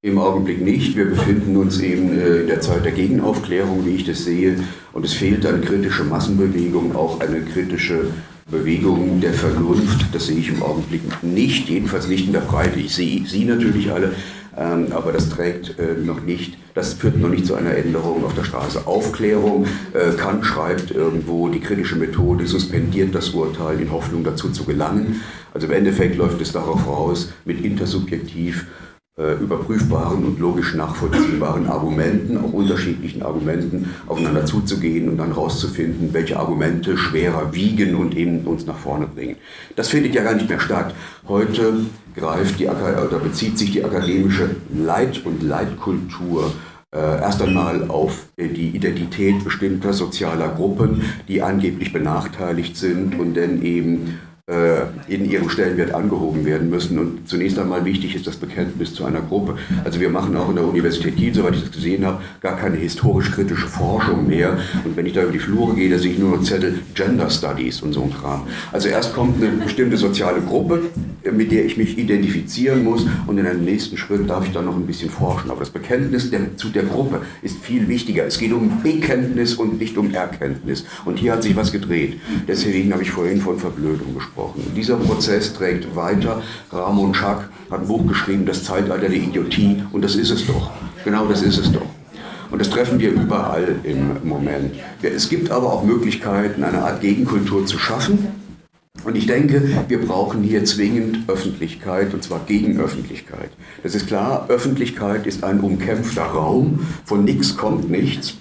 [0.00, 0.96] Im Augenblick nicht.
[0.96, 4.54] Wir befinden uns eben äh, in der Zeit der Gegenaufklärung, wie ich das sehe.
[4.92, 8.12] Und es fehlt eine kritische Massenbewegung, auch eine kritische
[8.48, 10.06] Bewegung der Vernunft.
[10.12, 12.78] Das sehe ich im Augenblick nicht, jedenfalls nicht in der Breite.
[12.78, 14.12] Ich sehe Sie natürlich alle,
[14.56, 18.34] ähm, aber das trägt äh, noch nicht, das führt noch nicht zu einer Änderung auf
[18.34, 18.86] der Straße.
[18.86, 24.62] Aufklärung, äh, Kant schreibt irgendwo, die kritische Methode suspendiert das Urteil in Hoffnung dazu zu
[24.62, 25.22] gelangen.
[25.52, 28.64] Also im Endeffekt läuft es darauf voraus, mit intersubjektiv
[29.18, 36.96] überprüfbaren und logisch nachvollziehbaren Argumenten, auch unterschiedlichen Argumenten, aufeinander zuzugehen und dann rauszufinden, welche Argumente
[36.96, 39.36] schwerer wiegen und eben uns nach vorne bringen.
[39.76, 40.94] Das findet ja gar nicht mehr statt.
[41.26, 41.80] Heute
[42.14, 46.52] greift die, oder bezieht sich die akademische Leit- und Leitkultur
[46.94, 53.62] äh, erst einmal auf die Identität bestimmter sozialer Gruppen, die angeblich benachteiligt sind und dann
[53.62, 54.27] eben äh,
[55.08, 56.98] in ihrem Stellenwert angehoben werden müssen.
[56.98, 59.56] Und zunächst einmal wichtig ist das Bekenntnis zu einer Gruppe.
[59.84, 62.78] Also wir machen auch in der Universität Kiel, soweit ich das gesehen habe, gar keine
[62.78, 64.58] historisch-kritische Forschung mehr.
[64.86, 67.28] Und wenn ich da über die Flure gehe, da sehe ich nur noch Zettel Gender
[67.28, 68.44] Studies und so ein Kram.
[68.72, 70.80] Also erst kommt eine bestimmte soziale Gruppe,
[71.30, 74.76] mit der ich mich identifizieren muss und in einem nächsten Schritt darf ich dann noch
[74.76, 75.50] ein bisschen forschen.
[75.50, 78.24] Aber das Bekenntnis der, zu der Gruppe ist viel wichtiger.
[78.24, 80.86] Es geht um Bekenntnis und nicht um Erkenntnis.
[81.04, 82.18] Und hier hat sich was gedreht.
[82.46, 84.62] Deswegen habe ich vorhin von Verblödung gesprochen gesprochen.
[84.66, 86.42] Und dieser Prozess trägt weiter.
[86.72, 90.70] Ramon Schack hat ein Buch geschrieben, Das Zeitalter der Idiotie, und das ist es doch.
[91.04, 91.86] Genau das ist es doch.
[92.50, 94.74] Und das treffen wir überall im Moment.
[95.02, 98.28] Es gibt aber auch Möglichkeiten, eine Art Gegenkultur zu schaffen.
[99.04, 103.50] Und ich denke, wir brauchen hier zwingend Öffentlichkeit, und zwar Gegenöffentlichkeit.
[103.82, 108.34] Das ist klar, Öffentlichkeit ist ein umkämpfter Raum, von nichts kommt nichts.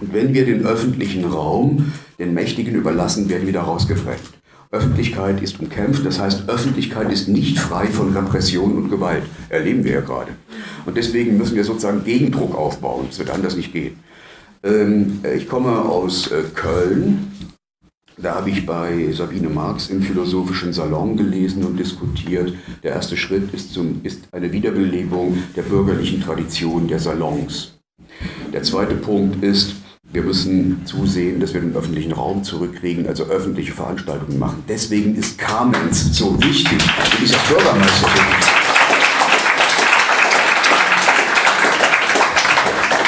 [0.00, 4.33] Und wenn wir den öffentlichen Raum den Mächtigen überlassen, werden wir da rausgedrängt.
[4.74, 9.22] Öffentlichkeit ist umkämpft, das heißt, Öffentlichkeit ist nicht frei von Repression und Gewalt.
[9.48, 10.32] Erleben wir ja gerade.
[10.84, 13.06] Und deswegen müssen wir sozusagen Gegendruck aufbauen.
[13.08, 14.00] Es wird anders nicht gehen.
[14.64, 17.30] Ähm, ich komme aus äh, Köln.
[18.16, 22.52] Da habe ich bei Sabine Marx im Philosophischen Salon gelesen und diskutiert.
[22.82, 27.78] Der erste Schritt ist, zum, ist eine Wiederbelebung der bürgerlichen Tradition der Salons.
[28.52, 29.74] Der zweite Punkt ist,
[30.14, 34.62] wir müssen zusehen, dass wir den öffentlichen Raum zurückkriegen, also öffentliche Veranstaltungen machen.
[34.68, 36.78] Deswegen ist Kamenz so wichtig.
[37.02, 38.08] Also dieser Bürgermeister.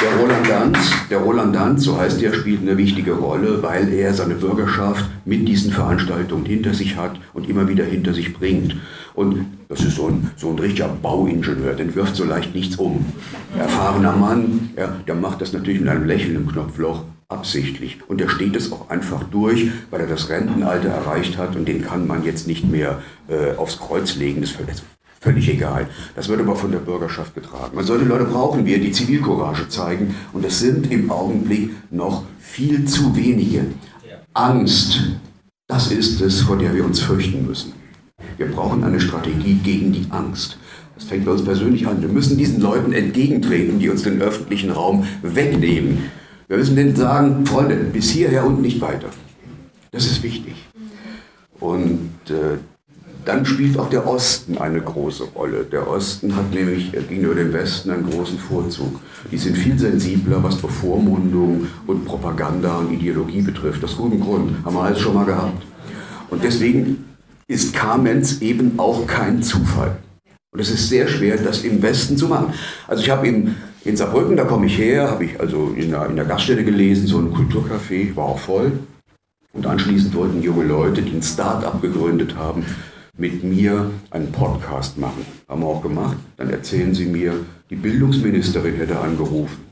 [0.01, 4.13] Der Roland Danz, der Roland Danz, so heißt er, spielt eine wichtige Rolle, weil er
[4.13, 8.75] seine Bürgerschaft mit diesen Veranstaltungen hinter sich hat und immer wieder hinter sich bringt.
[9.17, 13.03] Und das ist so ein, so ein richtiger Bauingenieur, den wirft so leicht nichts um.
[13.57, 17.97] Erfahrener Mann, ja, der macht das natürlich mit einem Lächeln im Knopfloch absichtlich.
[18.07, 21.81] Und der steht es auch einfach durch, weil er das Rentenalter erreicht hat und den
[21.81, 24.41] kann man jetzt nicht mehr äh, aufs Kreuz legen.
[24.41, 24.53] Das
[25.19, 25.87] Völlig egal.
[26.15, 27.75] Das wird aber von der Bürgerschaft getragen.
[27.75, 30.15] Und solche Leute brauchen wir, die Zivilcourage zeigen.
[30.31, 33.65] Und es sind im Augenblick noch viel zu wenige.
[34.35, 35.01] Angst,
[35.65, 37.73] das ist es, vor der wir uns fürchten müssen.
[38.37, 40.57] Wir brauchen eine Strategie gegen die Angst.
[40.95, 42.01] Das fängt bei uns persönlich an.
[42.01, 46.03] Wir müssen diesen Leuten entgegentreten, die uns den öffentlichen Raum wegnehmen.
[46.47, 49.09] Wir müssen denen sagen, Freunde, bis hierher und nicht weiter.
[49.91, 50.55] Das ist wichtig.
[51.59, 52.57] Und äh,
[53.25, 55.65] dann spielt auch der Osten eine große Rolle.
[55.65, 58.99] Der Osten hat nämlich gegenüber dem Westen einen großen Vorzug.
[59.31, 63.83] Die sind viel sensibler, was Bevormundung und Propaganda und Ideologie betrifft.
[63.83, 65.65] Aus gutem Grund, haben wir alles schon mal gehabt.
[66.29, 67.03] Und deswegen
[67.47, 69.97] ist Kamenz eben auch kein Zufall.
[70.51, 72.53] Und es ist sehr schwer, das im Westen zu machen.
[72.87, 76.07] Also ich habe in, in Saarbrücken, da komme ich her, habe ich also in der,
[76.07, 78.71] in der Gaststätte gelesen, so ein Kulturcafé, war auch voll.
[79.53, 82.65] Und anschließend wollten junge Leute, die ein Start-up gegründet haben,
[83.17, 85.25] mit mir einen Podcast machen.
[85.47, 86.17] Haben wir auch gemacht.
[86.37, 87.33] Dann erzählen sie mir,
[87.69, 89.67] die Bildungsministerin hätte angerufen.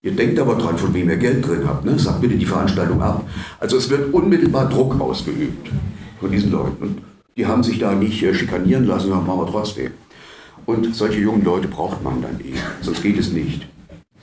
[0.00, 1.84] Ihr denkt aber dran, von wem ihr Geld drin habt.
[1.84, 1.98] Ne?
[1.98, 3.28] Sagt bitte die Veranstaltung ab.
[3.58, 5.70] Also es wird unmittelbar Druck ausgeübt
[6.20, 6.98] von diesen Leuten.
[7.36, 9.92] Die haben sich da nicht äh, schikanieren lassen, machen wir trotzdem.
[10.66, 13.66] Und solche jungen Leute braucht man dann eben, sonst geht es nicht.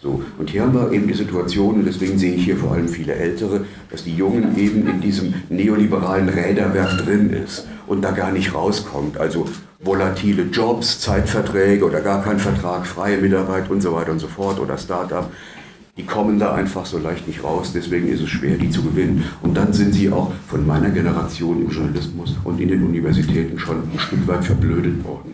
[0.01, 0.21] So.
[0.37, 3.15] Und hier haben wir eben die Situation, und deswegen sehe ich hier vor allem viele
[3.15, 8.53] Ältere, dass die Jungen eben in diesem neoliberalen Räderwerk drin ist und da gar nicht
[8.53, 9.17] rauskommt.
[9.17, 9.47] Also
[9.79, 14.59] volatile Jobs, Zeitverträge oder gar kein Vertrag, freie Mitarbeit und so weiter und so fort
[14.59, 15.31] oder Start-up.
[15.97, 19.23] Die kommen da einfach so leicht nicht raus, deswegen ist es schwer, die zu gewinnen.
[19.41, 23.77] Und dann sind sie auch von meiner Generation im Journalismus und in den Universitäten schon
[23.77, 25.33] ein Stück weit verblödet worden.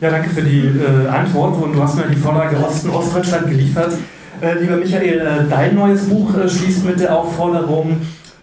[0.00, 3.94] Ja, danke für die äh, Antwort und du hast mir die Vorlage Osten Ostdeutschland geliefert.
[4.40, 7.96] Äh, lieber Michael, äh, dein neues Buch äh, schließt mit der Aufforderung,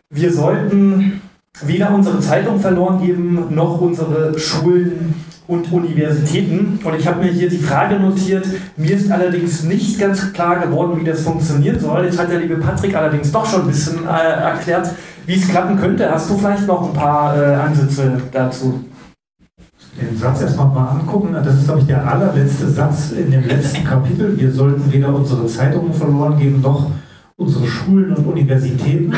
[0.09, 1.21] wir sollten
[1.63, 5.13] weder unsere Zeitung verloren geben, noch unsere Schulen
[5.47, 6.79] und Universitäten.
[6.83, 8.45] Und ich habe mir hier die Frage notiert,
[8.77, 12.05] mir ist allerdings nicht ganz klar geworden, wie das funktionieren soll.
[12.05, 14.89] Jetzt hat der liebe Patrick allerdings doch schon ein bisschen äh, erklärt,
[15.25, 16.09] wie es klappen könnte.
[16.11, 18.85] Hast du vielleicht noch ein paar äh, Ansätze dazu?
[20.01, 21.33] den Satz erstmal mal angucken.
[21.33, 24.37] Das ist, glaube ich, der allerletzte Satz in dem letzten Kapitel.
[24.37, 26.91] Wir sollten weder unsere Zeitungen verloren geben, noch
[27.37, 29.13] unsere Schulen und Universitäten.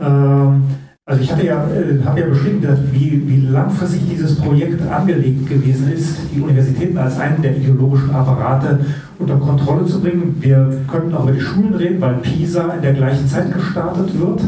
[0.00, 0.64] Ähm,
[1.10, 5.92] also ich hatte ja, äh, habe ja beschrieben, wie, wie langfristig dieses Projekt angelegt gewesen
[5.92, 8.78] ist, die Universitäten als einen der ideologischen Apparate
[9.18, 10.36] unter Kontrolle zu bringen.
[10.38, 14.40] Wir könnten auch über die Schulen reden, weil PISA in der gleichen Zeit gestartet wird.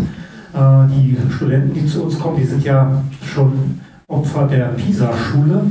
[0.55, 5.65] Äh, die Studenten, die zu uns kommen, die sind ja schon Opfer der PISA-Schule.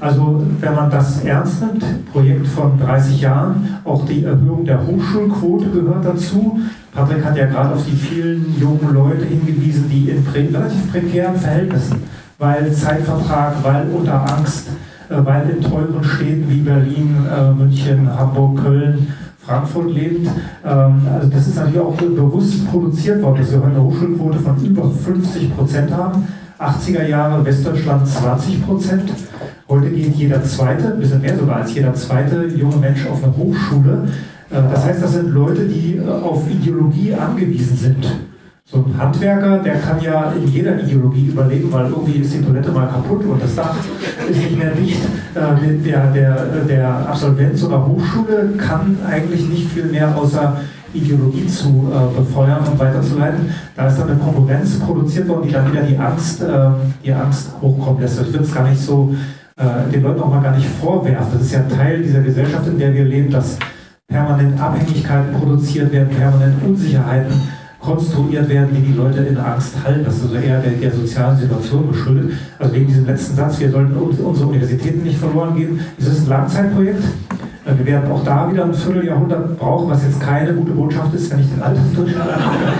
[0.00, 5.68] Also wenn man das ernst nimmt, Projekt von 30 Jahren, auch die Erhöhung der Hochschulquote
[5.68, 6.58] gehört dazu.
[6.98, 12.02] Patrick hat ja gerade auf die vielen jungen Leute hingewiesen, die in relativ prekären Verhältnissen,
[12.38, 14.66] weil Zeitvertrag, weil unter Angst,
[15.08, 19.06] äh, weil in teuren Städten wie Berlin, äh, München, Hamburg, Köln,
[19.38, 20.28] Frankfurt lebend.
[20.66, 24.64] Ähm, also das ist natürlich auch bewusst produziert worden, dass wir heute eine Hochschulquote von
[24.64, 26.26] über 50 Prozent haben.
[26.58, 29.12] 80er Jahre Westdeutschland 20 Prozent.
[29.68, 33.36] Heute geht jeder zweite, ein bisschen mehr sogar als jeder zweite junge Mensch auf eine
[33.36, 34.08] Hochschule.
[34.50, 38.06] Äh, das heißt, das sind Leute, die äh, auf Ideologie angewiesen sind.
[38.70, 42.70] So ein Handwerker, der kann ja in jeder Ideologie überleben, weil irgendwie ist die Toilette
[42.70, 43.74] mal kaputt und das Dach
[44.28, 45.00] ist nicht mehr dicht.
[45.34, 50.58] Äh, der, der, der Absolvent so einer Hochschule kann eigentlich nicht viel mehr außer
[50.92, 53.50] Ideologie zu äh, befeuern und weiterzuleiten.
[53.74, 56.70] Da ist dann eine Konkurrenz produziert worden, die dann wieder die Angst, äh,
[57.04, 58.20] die Angst hochkommen lässt.
[58.20, 59.14] Ich würde es gar nicht so
[59.56, 61.32] äh, den Leuten auch mal gar nicht vorwerfen.
[61.32, 63.58] Das ist ja Teil dieser Gesellschaft, in der wir leben, dass
[64.08, 67.42] permanent Abhängigkeiten produziert werden, permanent Unsicherheiten
[67.78, 70.02] konstruiert werden, die die Leute in Angst halten.
[70.02, 72.32] Das ist also eher der, der sozialen Situation geschuldet.
[72.58, 75.80] Also wegen diesem letzten Satz, wir sollten unsere Universitäten nicht verloren gehen.
[75.98, 77.04] Es ist ein Langzeitprojekt.
[77.66, 81.40] Wir werden auch da wieder ein Vierteljahrhundert brauchen, was jetzt keine gute Botschaft ist, wenn
[81.40, 82.72] ich den Altersdurchschnitt angucke.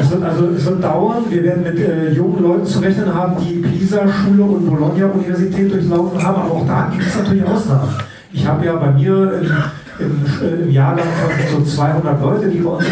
[0.00, 1.24] es, wird also, es wird dauern.
[1.30, 6.42] Wir werden mit äh, jungen Leuten zu rechnen haben, die Pisa-Schule und Bologna-Universität durchlaufen haben,
[6.42, 7.88] aber auch da gibt es natürlich Ausnahmen.
[8.34, 11.06] Ich habe ja bei mir im, im, im Jahrgang
[11.50, 12.84] so 200 Leute, die bei uns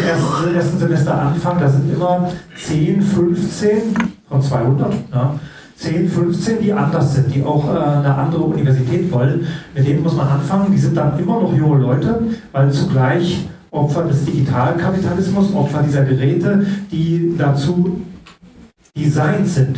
[0.47, 1.59] im ersten Semester anfangen.
[1.59, 3.93] Da sind immer 10, 15
[4.29, 4.93] von 200.
[5.13, 5.35] Ja
[5.75, 9.45] 10, 15, die anders sind, die auch äh, eine andere Universität wollen.
[9.75, 10.71] Mit denen muss man anfangen.
[10.71, 12.21] Die sind dann immer noch junge Leute,
[12.53, 18.01] weil zugleich Opfer des Digitalkapitalismus, Opfer dieser Geräte, die dazu
[18.95, 19.77] designt sind,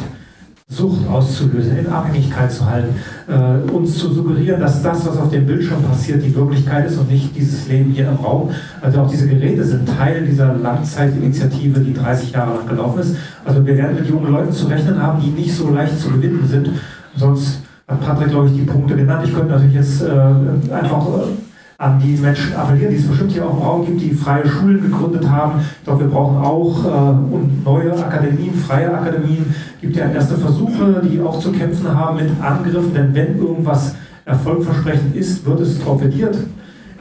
[0.67, 2.95] Sucht auszulösen, in Abhängigkeit zu halten,
[3.27, 7.11] äh, uns zu suggerieren, dass das, was auf dem Bildschirm passiert, die Wirklichkeit ist und
[7.11, 8.49] nicht dieses Leben hier im Raum.
[8.81, 13.15] Also auch diese Geräte sind Teil dieser Langzeitinitiative, die 30 Jahre lang gelaufen ist.
[13.45, 16.47] Also wir werden mit jungen Leuten zu rechnen haben, die nicht so leicht zu gewinnen
[16.47, 16.71] sind.
[17.15, 19.23] Sonst hat Patrick, glaube ich, die Punkte genannt.
[19.23, 21.44] Ich könnte natürlich jetzt äh, einfach äh,
[21.77, 24.81] an die Menschen appellieren, die es bestimmt hier auch im Raum gibt, die freie Schulen
[24.81, 25.59] gegründet haben.
[25.59, 29.53] Ich glaube, wir brauchen auch äh, neue Akademien, freie Akademien.
[29.75, 33.95] Es gibt ja erste Versuche, die auch zu kämpfen haben mit Angriffen, denn wenn irgendwas
[34.23, 36.37] erfolgversprechend ist, wird es torpediert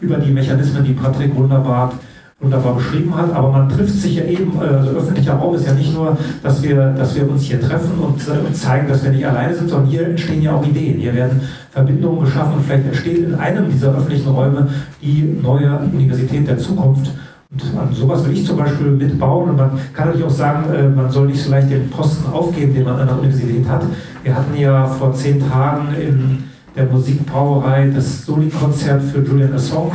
[0.01, 1.93] über die Mechanismen, die Patrick wunderbar
[2.41, 5.95] wunderbar beschrieben hat, aber man trifft sich ja eben, also öffentlicher Raum ist ja nicht
[5.95, 9.55] nur, dass wir, dass wir uns hier treffen und äh, zeigen, dass wir nicht alleine
[9.55, 10.99] sind, sondern hier entstehen ja auch Ideen.
[10.99, 14.69] Hier werden Verbindungen geschaffen und vielleicht entsteht in einem dieser öffentlichen Räume
[15.01, 17.13] die neue Universität der Zukunft.
[17.51, 19.51] Und sowas will ich zum Beispiel mitbauen.
[19.51, 22.75] Und man kann natürlich auch sagen, äh, man soll nicht so leicht den Posten aufgeben,
[22.75, 23.85] den man an der Universität hat.
[24.25, 29.93] Wir hatten ja vor zehn Tagen in der Musikbrauerei das Soli-Konzert für Julian Assange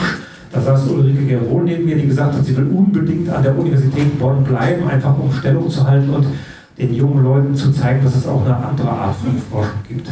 [0.51, 4.17] da saß Ulrike Gerol neben mir, die gesagt hat, sie will unbedingt an der Universität
[4.17, 6.25] Bonn bleiben, einfach um Stellung zu halten und
[6.77, 10.07] den jungen Leuten zu zeigen, dass es auch eine andere Art von Forschung gibt.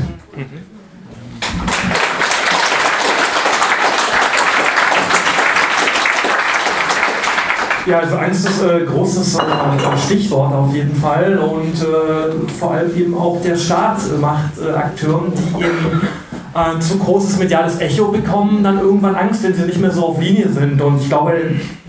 [7.88, 12.94] Ja, also eins ist äh, großes äh, Stichwort auf jeden Fall und äh, vor allem
[12.98, 16.02] eben auch der Staat macht äh, Akteuren, die eben
[16.58, 20.20] äh, zu großes mediales Echo bekommen, dann irgendwann Angst, wenn sie nicht mehr so auf
[20.20, 20.82] Linie sind.
[20.82, 21.34] Und ich glaube,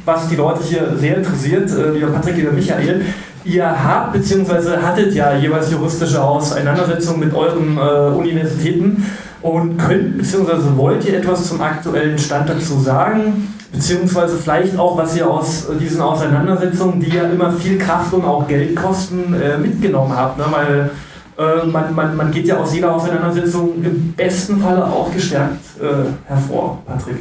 [0.04, 3.02] was die Leute hier sehr interessiert, äh, lieber Patrick, lieber Michael,
[3.44, 4.76] ihr habt bzw.
[4.82, 9.06] hattet ja jeweils juristische Auseinandersetzungen mit euren äh, Universitäten
[9.40, 10.76] und könnt bzw.
[10.76, 13.54] wollt ihr etwas zum aktuellen Stand dazu sagen?
[13.72, 18.48] Beziehungsweise vielleicht auch, was ihr aus diesen Auseinandersetzungen, die ja immer viel Kraft und auch
[18.48, 20.38] Geld kosten, äh, mitgenommen habt.
[20.38, 20.44] Ne?
[20.50, 20.90] Weil
[21.38, 26.10] äh, man, man, man geht ja aus jeder Auseinandersetzung im besten Falle auch gestärkt äh,
[26.26, 27.18] hervor, Patrick.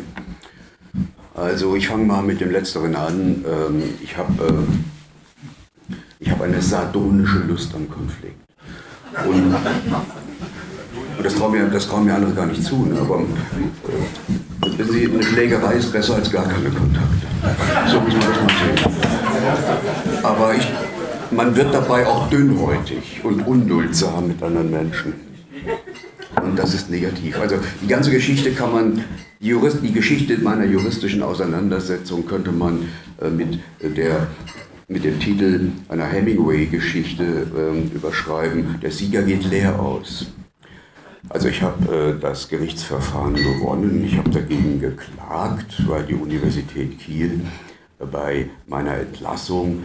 [1.35, 3.45] Also ich fange mal mit dem Letzteren an.
[3.45, 4.65] Ähm, ich habe
[6.23, 8.41] äh, hab eine sardonische Lust am Konflikt.
[9.23, 9.53] Und,
[11.17, 12.87] und das trauen mir, trauen mir andere gar nicht zu.
[12.87, 12.99] Ne?
[12.99, 17.27] Aber äh, eine Schlägerei ist besser als gar keine Kontakte.
[17.87, 20.23] So muss man das mal sehen.
[20.23, 20.67] Aber ich,
[21.31, 25.13] man wird dabei auch dünnhäutig und unduldsam mit anderen Menschen.
[26.41, 27.39] Und das ist negativ.
[27.39, 29.03] Also die ganze Geschichte kann man,
[29.39, 32.89] die, Geschichte meiner juristischen Auseinandersetzung könnte man
[33.21, 34.27] äh, mit, der,
[34.87, 38.75] mit dem Titel einer Hemingway-Geschichte äh, überschreiben.
[38.81, 40.27] Der Sieger geht leer aus.
[41.29, 44.03] Also ich habe äh, das Gerichtsverfahren gewonnen.
[44.05, 47.41] Ich habe dagegen geklagt, weil die Universität Kiel
[47.99, 49.83] bei meiner Entlassung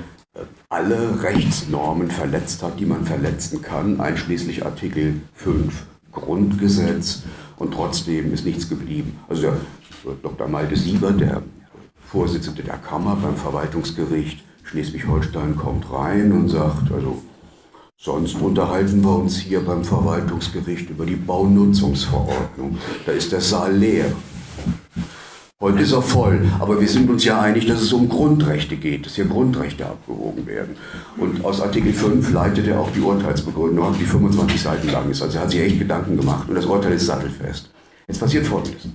[0.72, 7.24] alle Rechtsnormen verletzt hat, die man verletzen kann, einschließlich Artikel 5 Grundgesetz
[7.58, 9.18] und trotzdem ist nichts geblieben.
[9.28, 9.56] Also der
[10.22, 10.48] Dr.
[10.48, 11.42] Malte Sieber, der
[12.06, 17.22] Vorsitzende der Kammer beim Verwaltungsgericht Schleswig-Holstein, kommt rein und sagt, also
[17.98, 22.78] sonst unterhalten wir uns hier beim Verwaltungsgericht über die Baunutzungsverordnung.
[23.04, 24.10] Da ist der Saal leer.
[25.62, 29.06] Heute ist er voll, aber wir sind uns ja einig, dass es um Grundrechte geht,
[29.06, 30.74] dass hier Grundrechte abgewogen werden.
[31.16, 35.22] Und aus Artikel 5 leitet er auch die Urteilsbegründung, die 25 Seiten lang ist.
[35.22, 37.70] Also er hat sich echt Gedanken gemacht und das Urteil ist sattelfest.
[38.08, 38.88] Jetzt passiert Folgendes.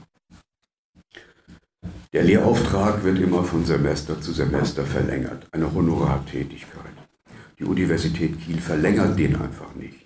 [2.12, 6.84] Der Lehrauftrag wird immer von Semester zu Semester verlängert, eine Honorartätigkeit.
[7.60, 10.06] Die Universität Kiel verlängert den einfach nicht.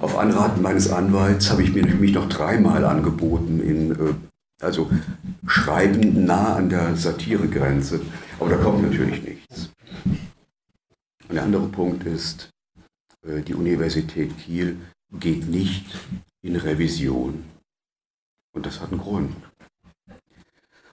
[0.00, 4.14] Auf Anraten meines Anwalts habe ich mich noch dreimal angeboten, in äh,
[4.62, 4.90] also
[5.46, 8.00] Schreiben nah an der Satiregrenze,
[8.38, 9.70] aber da kommt natürlich nichts.
[10.04, 12.50] Und der andere Punkt ist,
[13.26, 14.76] äh, die Universität Kiel
[15.12, 15.86] geht nicht
[16.42, 17.44] in Revision.
[18.54, 19.34] Und das hat einen Grund.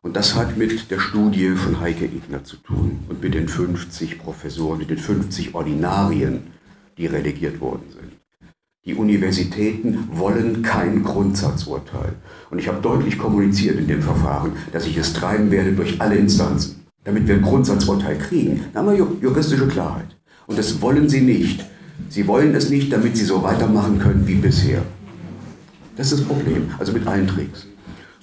[0.01, 4.17] Und das hat mit der Studie von Heike Igner zu tun und mit den 50
[4.19, 6.53] Professoren, mit den 50 Ordinarien,
[6.97, 8.18] die relegiert worden sind.
[8.89, 12.13] Die Universitäten wollen kein Grundsatzurteil.
[12.49, 16.15] Und ich habe deutlich kommuniziert in dem Verfahren, dass ich es treiben werde durch alle
[16.15, 18.61] Instanzen, damit wir ein Grundsatzurteil kriegen.
[18.73, 20.07] Dann haben wir juristische Klarheit.
[20.47, 21.63] Und das wollen sie nicht.
[22.09, 24.81] Sie wollen es nicht, damit sie so weitermachen können wie bisher.
[25.95, 27.67] Das ist das Problem, also mit allen Tricks.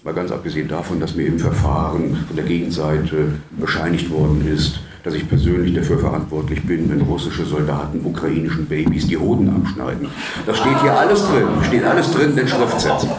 [0.03, 5.15] Mal ganz abgesehen davon, dass mir im Verfahren von der Gegenseite bescheinigt worden ist, dass
[5.15, 10.09] ich persönlich dafür verantwortlich bin, wenn russische Soldaten ukrainischen Babys die Hoden abschneiden.
[10.45, 13.11] Das steht hier alles drin, steht alles drin in den Schriftsätzen.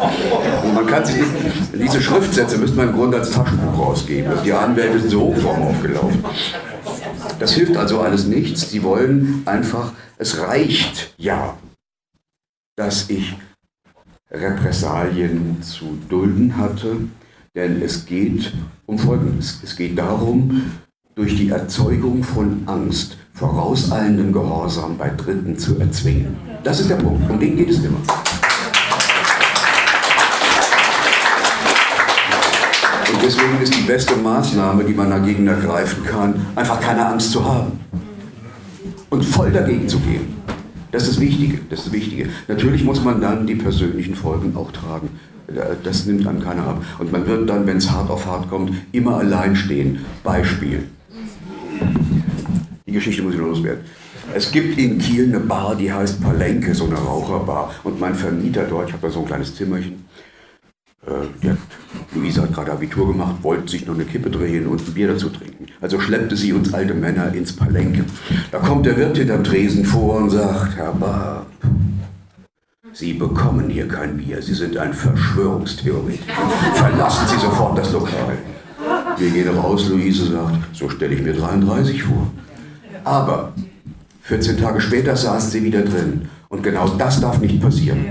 [0.66, 1.16] Und man kann sich
[1.74, 4.30] diese Schriftsätze müsste man im Grunde als Taschenbuch rausgeben.
[4.30, 6.26] Also die Anwälte sind so hochform aufgelaufen.
[7.40, 8.70] Das hilft also alles nichts.
[8.70, 11.58] Sie wollen einfach, es reicht ja.
[12.76, 13.34] dass ich
[14.30, 16.98] Repressalien zu dulden hatte,
[17.56, 18.52] denn es geht
[18.86, 19.62] um Folgendes.
[19.64, 20.64] Es geht darum,
[21.18, 26.38] durch die Erzeugung von Angst vorauseilenden Gehorsam bei Dritten zu erzwingen.
[26.64, 27.98] Das ist der Punkt, um den geht es immer.
[33.12, 37.44] Und deswegen ist die beste Maßnahme, die man dagegen ergreifen kann, einfach keine Angst zu
[37.44, 37.80] haben.
[39.10, 40.36] Und voll dagegen zu gehen.
[40.92, 42.30] Das ist das Wichtige, das ist das Wichtige.
[42.48, 45.10] Natürlich muss man dann die persönlichen Folgen auch tragen.
[45.84, 46.84] Das nimmt einem keiner ab.
[47.00, 50.06] Und man wird dann, wenn es hart auf hart kommt, immer allein stehen.
[50.24, 50.84] Beispiel.
[52.86, 53.84] Die Geschichte muss ich loswerden.
[54.34, 57.74] Es gibt in Kiel eine Bar, die heißt Palenke, so eine Raucherbar.
[57.84, 60.06] Und mein Vermieter dort, ich habe da so ein kleines Zimmerchen,
[61.06, 61.58] äh, hat,
[62.14, 65.30] Luisa hat gerade Abitur gemacht, wollte sich noch eine Kippe drehen und ein Bier dazu
[65.30, 65.68] trinken.
[65.80, 68.04] Also schleppte sie uns alte Männer ins Palenke.
[68.52, 71.48] Da kommt der Wirt hinterm Tresen vor und sagt, Herr Barb,
[72.94, 76.34] Sie bekommen hier kein Bier, Sie sind ein Verschwörungstheoretiker.
[76.74, 78.38] Verlassen Sie sofort das Lokal.
[79.18, 82.28] Wir gehen raus, Luise sagt, so stelle ich mir 33 vor.
[83.04, 83.52] Aber
[84.22, 86.30] 14 Tage später saß sie wieder drin.
[86.50, 88.06] Und genau das darf nicht passieren.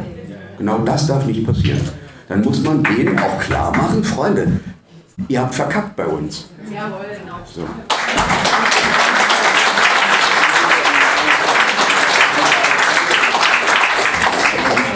[0.58, 1.80] Genau das darf nicht passieren.
[2.28, 4.60] Dann muss man denen auch klar machen, Freunde,
[5.28, 6.48] ihr habt verkackt bei uns.
[6.68, 7.36] Jawohl, genau.
[7.44, 7.62] So.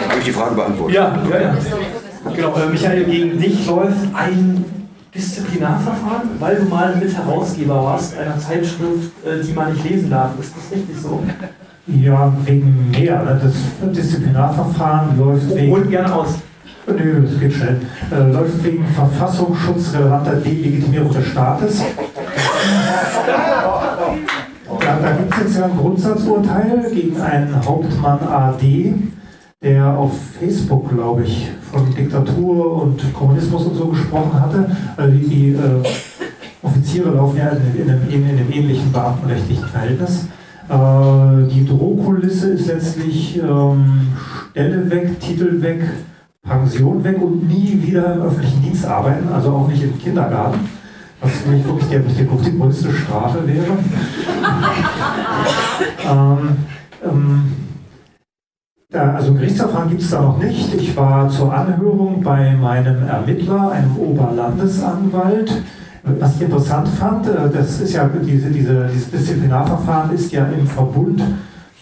[0.09, 0.95] Habe die Frage beantwortet?
[0.95, 1.57] Ja, ja, ja.
[2.35, 4.80] Genau, äh, Michael, gegen dich läuft ein
[5.13, 10.31] Disziplinarverfahren, weil du mal Mitherausgeber warst einer Zeitschrift, äh, die man nicht lesen darf.
[10.39, 11.21] Ist das richtig so?
[11.87, 13.21] Ja, wegen mehr.
[13.23, 13.41] Ne?
[13.43, 15.71] Das Disziplinarverfahren läuft wegen.
[15.71, 16.35] Hol gerne aus.
[16.87, 17.81] Nö, das geht schnell.
[18.11, 21.81] Äh, läuft wegen verfassungsschutzrelevanter Delegitimierung des Staates.
[25.01, 28.93] Da gibt es jetzt ja ein Grundsatzurteil gegen einen Hauptmann AD,
[29.63, 34.75] der auf Facebook, glaube ich, von Diktatur und Kommunismus und so gesprochen hatte.
[34.97, 35.83] Also die, die äh,
[36.63, 40.25] Offiziere laufen ja in, in, einem, in einem ähnlichen beamtenrechtlichen Verhältnis.
[40.67, 44.07] Äh, die Drohkulisse ist letztlich ähm,
[44.49, 45.83] Stelle weg, Titel weg,
[46.41, 50.59] Pension weg und nie wieder im öffentlichen Dienst arbeiten, also auch nicht im Kindergarten.
[51.19, 53.77] Was für mich wirklich die, die größte Strafe wäre.
[56.09, 56.55] ähm,
[57.03, 57.60] ähm,
[58.99, 60.73] also ein Gerichtsverfahren gibt es da noch nicht.
[60.75, 65.61] Ich war zur Anhörung bei meinem Ermittler, einem Oberlandesanwalt.
[66.03, 70.67] Was ich interessant fand, äh, das ist ja diese, diese, dieses Disziplinarverfahren ist ja im
[70.67, 71.21] Verbund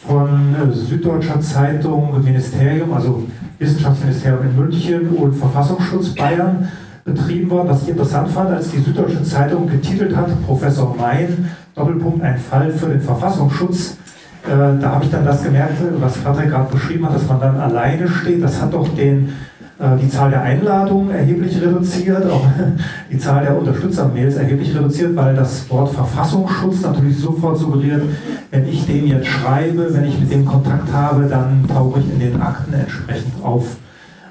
[0.05, 3.23] von äh, Süddeutscher Zeitung, Ministerium, also
[3.57, 6.67] Wissenschaftsministerium in München und Verfassungsschutz Bayern
[7.05, 7.69] betrieben worden.
[7.69, 12.71] Was ich interessant fand, als die Süddeutsche Zeitung getitelt hat, Professor Mein, Doppelpunkt, ein Fall
[12.71, 13.97] für den Verfassungsschutz,
[14.45, 17.57] äh, da habe ich dann das gemerkt, was Patrick gerade beschrieben hat, dass man dann
[17.57, 18.41] alleine steht.
[18.41, 19.33] Das hat doch den,
[19.79, 22.45] äh, die Zahl der Einladungen erheblich reduziert, auch
[23.11, 28.03] die Zahl der Unterstützermails erheblich reduziert, weil das Wort Verfassungsschutz natürlich sofort suggeriert,
[28.51, 32.19] wenn ich dem jetzt schreibe, wenn ich mit dem Kontakt habe, dann tauche ich in
[32.19, 33.77] den Akten entsprechend auf.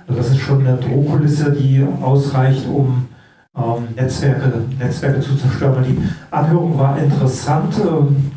[0.06, 3.08] Also das ist schon eine Drohkulisse, die ausreicht, um
[3.54, 5.84] ähm, Netzwerke, Netzwerke zu zerstören.
[5.86, 5.98] Die
[6.30, 7.74] Anhörung war interessant.
[7.78, 8.32] Ähm,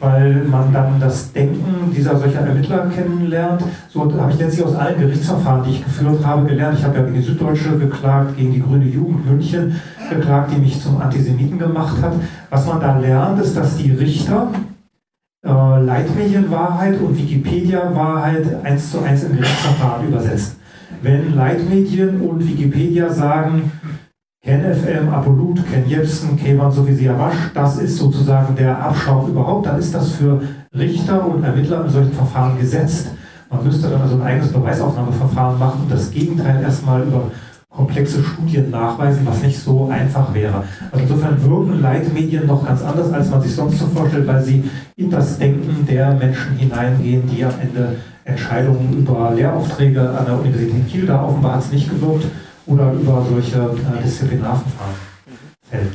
[0.00, 3.62] weil man dann das Denken dieser solcher Ermittler kennenlernt.
[3.88, 6.78] So habe ich letztlich aus allen Gerichtsverfahren, die ich geführt habe, gelernt.
[6.78, 9.80] Ich habe ja gegen die Süddeutsche geklagt, gegen die Grüne Jugend München
[10.10, 12.14] geklagt, die mich zum Antisemiten gemacht hat.
[12.50, 14.48] Was man da lernt, ist, dass die Richter
[15.44, 20.56] äh, Leitmedienwahrheit und Wikipedia-Wahrheit eins zu eins im Gerichtsverfahren übersetzen.
[21.02, 23.70] Wenn Leitmedien und Wikipedia sagen,
[24.44, 29.64] Ken FM, Apolut, Ken Jebsen, Kevan Sofisiavasch, das ist sozusagen der Abschaum überhaupt.
[29.64, 30.38] Dann ist das für
[30.76, 33.12] Richter und Ermittler in solchen Verfahren gesetzt.
[33.50, 37.30] Man müsste dann also ein eigenes Beweisaufnahmeverfahren machen und das Gegenteil erstmal über
[37.70, 40.62] komplexe Studien nachweisen, was nicht so einfach wäre.
[40.92, 44.62] Also insofern wirken Leitmedien noch ganz anders, als man sich sonst so vorstellt, weil sie
[44.96, 50.86] in das Denken der Menschen hineingehen, die am Ende Entscheidungen über Lehraufträge an der Universität
[50.88, 52.26] Kiel, da offenbar hat es nicht gewirkt,
[52.66, 54.94] oder über solche äh, Disziplinarverfahren
[55.70, 55.92] fällt.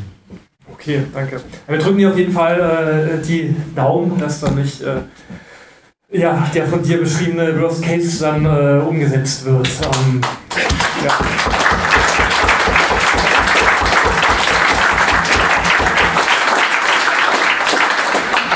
[0.71, 1.41] Okay, danke.
[1.67, 5.01] Wir drücken dir auf jeden Fall äh, die Daumen, dass dann nicht äh,
[6.11, 9.67] ja, der von dir beschriebene Worst Case dann äh, umgesetzt wird.
[9.67, 10.21] Ähm,
[11.05, 11.58] ja.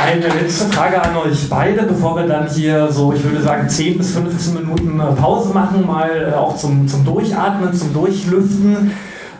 [0.06, 3.98] Eine letzte Frage an euch beide, bevor wir dann hier so, ich würde sagen, 10
[3.98, 8.92] bis 15 Minuten äh, Pause machen, mal äh, auch zum, zum Durchatmen, zum Durchlüften.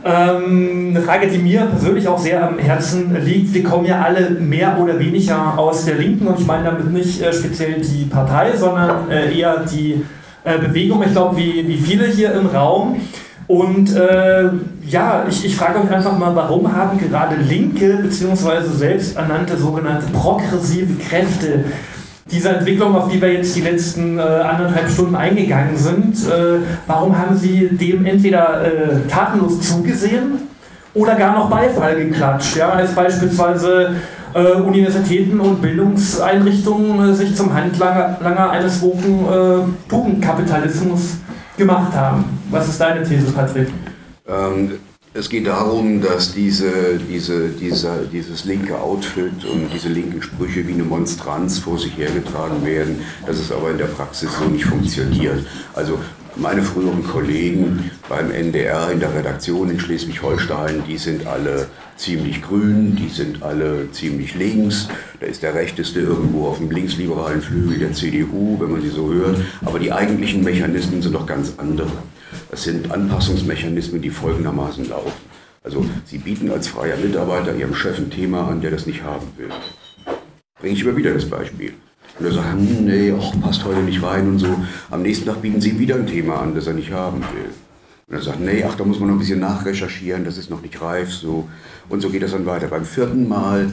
[0.06, 3.54] Ähm, eine Frage, die mir persönlich auch sehr am Herzen liegt.
[3.54, 7.22] Wir kommen ja alle mehr oder weniger aus der Linken und ich meine damit nicht
[7.22, 10.02] äh, speziell die Partei, sondern eher die
[10.44, 13.00] Bewegung, ich glaube, wie, wie viele hier im Raum.
[13.54, 14.50] Und äh,
[14.88, 18.66] ja, ich, ich frage euch einfach mal, warum haben gerade linke bzw.
[18.76, 21.66] selbsternannte sogenannte progressive Kräfte
[22.32, 27.16] diese Entwicklung, auf die wir jetzt die letzten äh, anderthalb Stunden eingegangen sind, äh, warum
[27.16, 30.40] haben sie dem entweder äh, tatenlos zugesehen
[30.96, 33.98] oder gar noch Beifall geklatscht, ja, als beispielsweise
[34.34, 41.18] äh, Universitäten und Bildungseinrichtungen äh, sich zum Handlanger Langer eines woken äh, Tugendkapitalismus
[41.58, 42.26] gemacht haben.
[42.50, 43.70] Was ist deine These, Patrick?
[44.28, 44.80] Ähm,
[45.16, 50.74] es geht darum, dass diese, diese, dieser, dieses linke Outfit und diese linken Sprüche wie
[50.74, 55.46] eine Monstranz vor sich hergetragen werden, dass es aber in der Praxis so nicht funktioniert.
[55.76, 56.00] Also
[56.36, 61.68] meine früheren Kollegen beim NDR in der Redaktion in Schleswig-Holstein, die sind alle
[61.98, 64.88] ziemlich grün, die sind alle ziemlich links.
[65.20, 69.12] Da ist der rechteste irgendwo auf dem linksliberalen Flügel der CDU, wenn man sie so
[69.12, 69.40] hört.
[69.66, 71.92] Aber die eigentlichen Mechanismen sind doch ganz andere.
[72.50, 75.12] Das sind Anpassungsmechanismen, die folgendermaßen laufen.
[75.64, 79.28] Also Sie bieten als freier Mitarbeiter Ihrem Chef ein Thema an, der das nicht haben
[79.38, 79.50] will.
[80.60, 81.74] Bringe ich immer wieder das Beispiel.
[82.20, 84.56] Und er sagt, nee, ach, passt heute nicht rein und so.
[84.92, 87.50] Am nächsten Tag bieten Sie wieder ein Thema an, das er nicht haben will.
[88.08, 90.62] Und er sagt, nee, ach, da muss man noch ein bisschen nachrecherchieren, das ist noch
[90.62, 91.50] nicht reif, so.
[91.90, 92.68] Und so geht das dann weiter.
[92.68, 93.72] Beim vierten Mal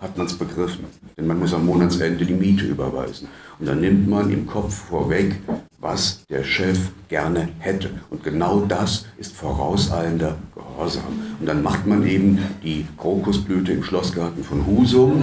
[0.00, 0.84] hat man es begriffen.
[1.16, 3.28] Denn man muss am Monatsende die Miete überweisen.
[3.58, 5.36] Und dann nimmt man im Kopf vorweg,
[5.80, 6.78] was der Chef
[7.08, 7.90] gerne hätte.
[8.10, 11.02] Und genau das ist vorauseilender Gehorsam.
[11.40, 15.22] Und dann macht man eben die Krokusblüte im Schlossgarten von Husum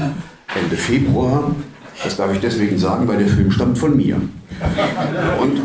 [0.53, 1.55] Ende Februar.
[2.03, 4.15] Das darf ich deswegen sagen, weil der Film stammt von mir.
[5.41, 5.61] Und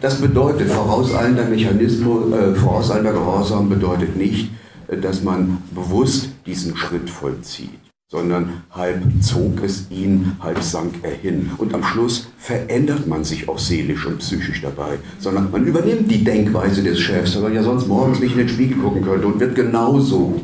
[0.00, 4.50] das bedeutet, vorauseilender Mechanismus, äh, vorauseilender Gehorsam bedeutet nicht,
[4.88, 7.80] dass man bewusst diesen Schritt vollzieht
[8.10, 11.50] sondern halb zog es ihn, halb sank er hin.
[11.58, 16.24] Und am Schluss verändert man sich auch seelisch und psychisch dabei, sondern man übernimmt die
[16.24, 19.38] Denkweise des Chefs, weil man ja sonst morgens nicht in den Spiegel gucken könnte und
[19.38, 20.40] wird genauso.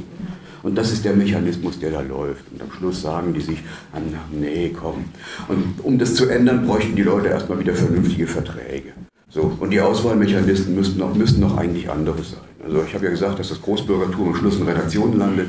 [0.62, 2.44] Und das ist der Mechanismus, der da läuft.
[2.52, 3.62] Und am Schluss sagen die sich,
[3.94, 3.98] ah,
[4.30, 5.04] nee, komm.
[5.48, 8.92] Und um das zu ändern, bräuchten die Leute erstmal wieder vernünftige Verträge.
[9.34, 12.38] So, und die Auswahlmechanismen müssten noch, müssten noch eigentlich andere sein.
[12.64, 15.48] Also ich habe ja gesagt, dass das Großbürgertum am Schluss in Redaktionen landet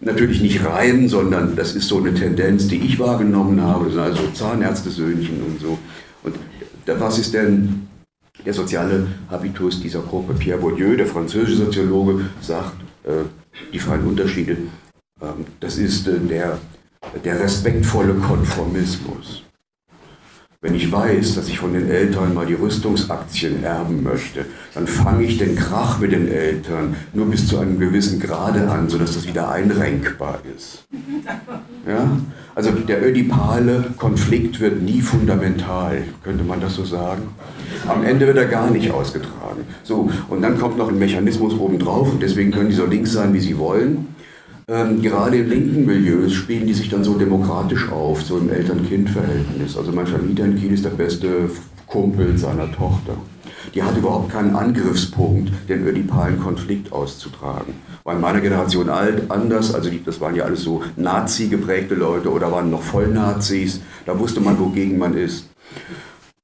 [0.00, 3.84] natürlich nicht rein, sondern das ist so eine Tendenz, die ich wahrgenommen habe.
[3.84, 5.78] Das sind also Zahnärzte-Söhnchen und so.
[6.22, 6.36] Und
[6.86, 7.88] was ist denn
[8.46, 10.32] der soziale Habitus dieser Gruppe?
[10.32, 13.24] Pierre Bourdieu, der französische Soziologe, sagt, äh,
[13.70, 14.52] die feinen Unterschiede,
[15.20, 15.26] äh,
[15.60, 16.58] das ist äh, der,
[17.22, 19.42] der respektvolle Konformismus.
[20.60, 24.44] Wenn ich weiß, dass ich von den Eltern mal die Rüstungsaktien erben möchte,
[24.74, 28.88] dann fange ich den Krach mit den Eltern nur bis zu einem gewissen Grade an,
[28.88, 30.88] sodass das wieder einrenkbar ist.
[31.86, 32.10] Ja?
[32.56, 37.28] Also der ödipale Konflikt wird nie fundamental, könnte man das so sagen.
[37.86, 39.62] Am Ende wird er gar nicht ausgetragen.
[39.84, 43.32] So, und dann kommt noch ein Mechanismus obendrauf und deswegen können die so links sein,
[43.32, 44.08] wie sie wollen.
[44.70, 49.78] Ähm, gerade in linken Milieus spielen die sich dann so demokratisch auf, so im Eltern-Kind-Verhältnis.
[49.78, 51.48] Also mein Vermieter ist der beste
[51.86, 53.14] Kumpel seiner Tochter.
[53.74, 57.76] Die hat überhaupt keinen Angriffspunkt, den ödipalen Konflikt auszutragen.
[58.04, 62.30] War in meiner Generation alt, anders, also die, das waren ja alles so Nazi-geprägte Leute
[62.30, 63.80] oder waren noch Vollnazis.
[64.04, 65.48] Da wusste man, wogegen man ist.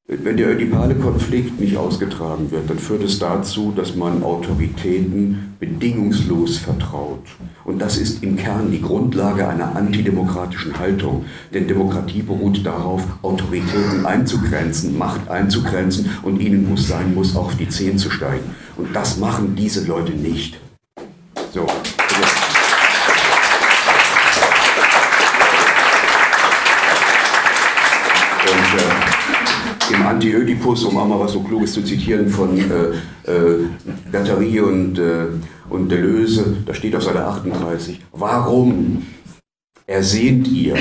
[0.06, 6.58] Wenn der ödipale Konflikt nicht ausgetragen wird, dann führt es dazu, dass man Autoritäten bedingungslos
[6.58, 7.24] vertraut.
[7.64, 11.24] Und das ist im Kern die Grundlage einer antidemokratischen Haltung.
[11.54, 17.56] Denn Demokratie beruht darauf, Autoritäten einzugrenzen, Macht einzugrenzen und ihnen muss sein muss, auch auf
[17.56, 18.54] die Zehen zu steigen.
[18.76, 20.60] Und das machen diese Leute nicht.
[21.54, 21.66] So.
[29.94, 33.66] Im Anti-Ödipus, um auch mal was so Kluges zu zitieren von äh, äh,
[34.10, 35.26] Batterie und, äh,
[35.68, 39.06] und Deleuze, da steht auf Seite 38, warum
[39.86, 40.76] ersehnt ihr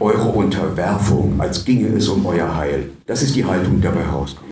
[0.00, 2.90] eure Unterwerfung, als ginge es um euer Heil?
[3.06, 4.50] Das ist die Haltung, die dabei rauskommt.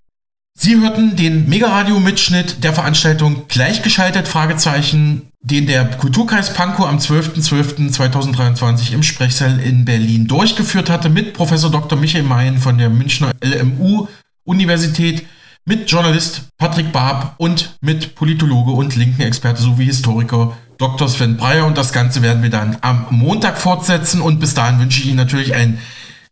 [0.59, 9.03] Sie hörten den Mega-Radio-Mitschnitt der Veranstaltung Gleichgeschaltet Fragezeichen, den der Kulturkreis Pankow am 12.12.2023 im
[9.03, 11.99] Sprechsaal in Berlin durchgeführt hatte mit Professor Dr.
[11.99, 14.07] Michael Mayen von der Münchner LMU
[14.45, 15.27] Universität,
[15.65, 21.09] mit Journalist Patrick Barb und mit Politologe und linken Experte sowie Historiker Dr.
[21.09, 21.67] Sven Breyer.
[21.67, 24.21] Und das Ganze werden wir dann am Montag fortsetzen.
[24.21, 25.79] Und bis dahin wünsche ich Ihnen natürlich ein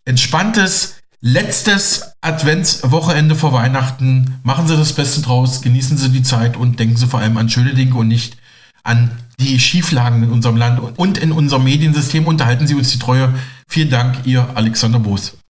[0.04, 4.40] entspanntes, letztes Adventswochenende vor Weihnachten.
[4.42, 7.50] Machen Sie das Beste draus, genießen Sie die Zeit und denken Sie vor allem an
[7.50, 8.37] schöne Dinge und nicht
[8.82, 9.10] an
[9.40, 12.26] die Schieflagen in unserem Land und in unserem Mediensystem.
[12.26, 13.34] Unterhalten Sie uns die Treue.
[13.68, 15.37] Vielen Dank, Ihr Alexander Boos.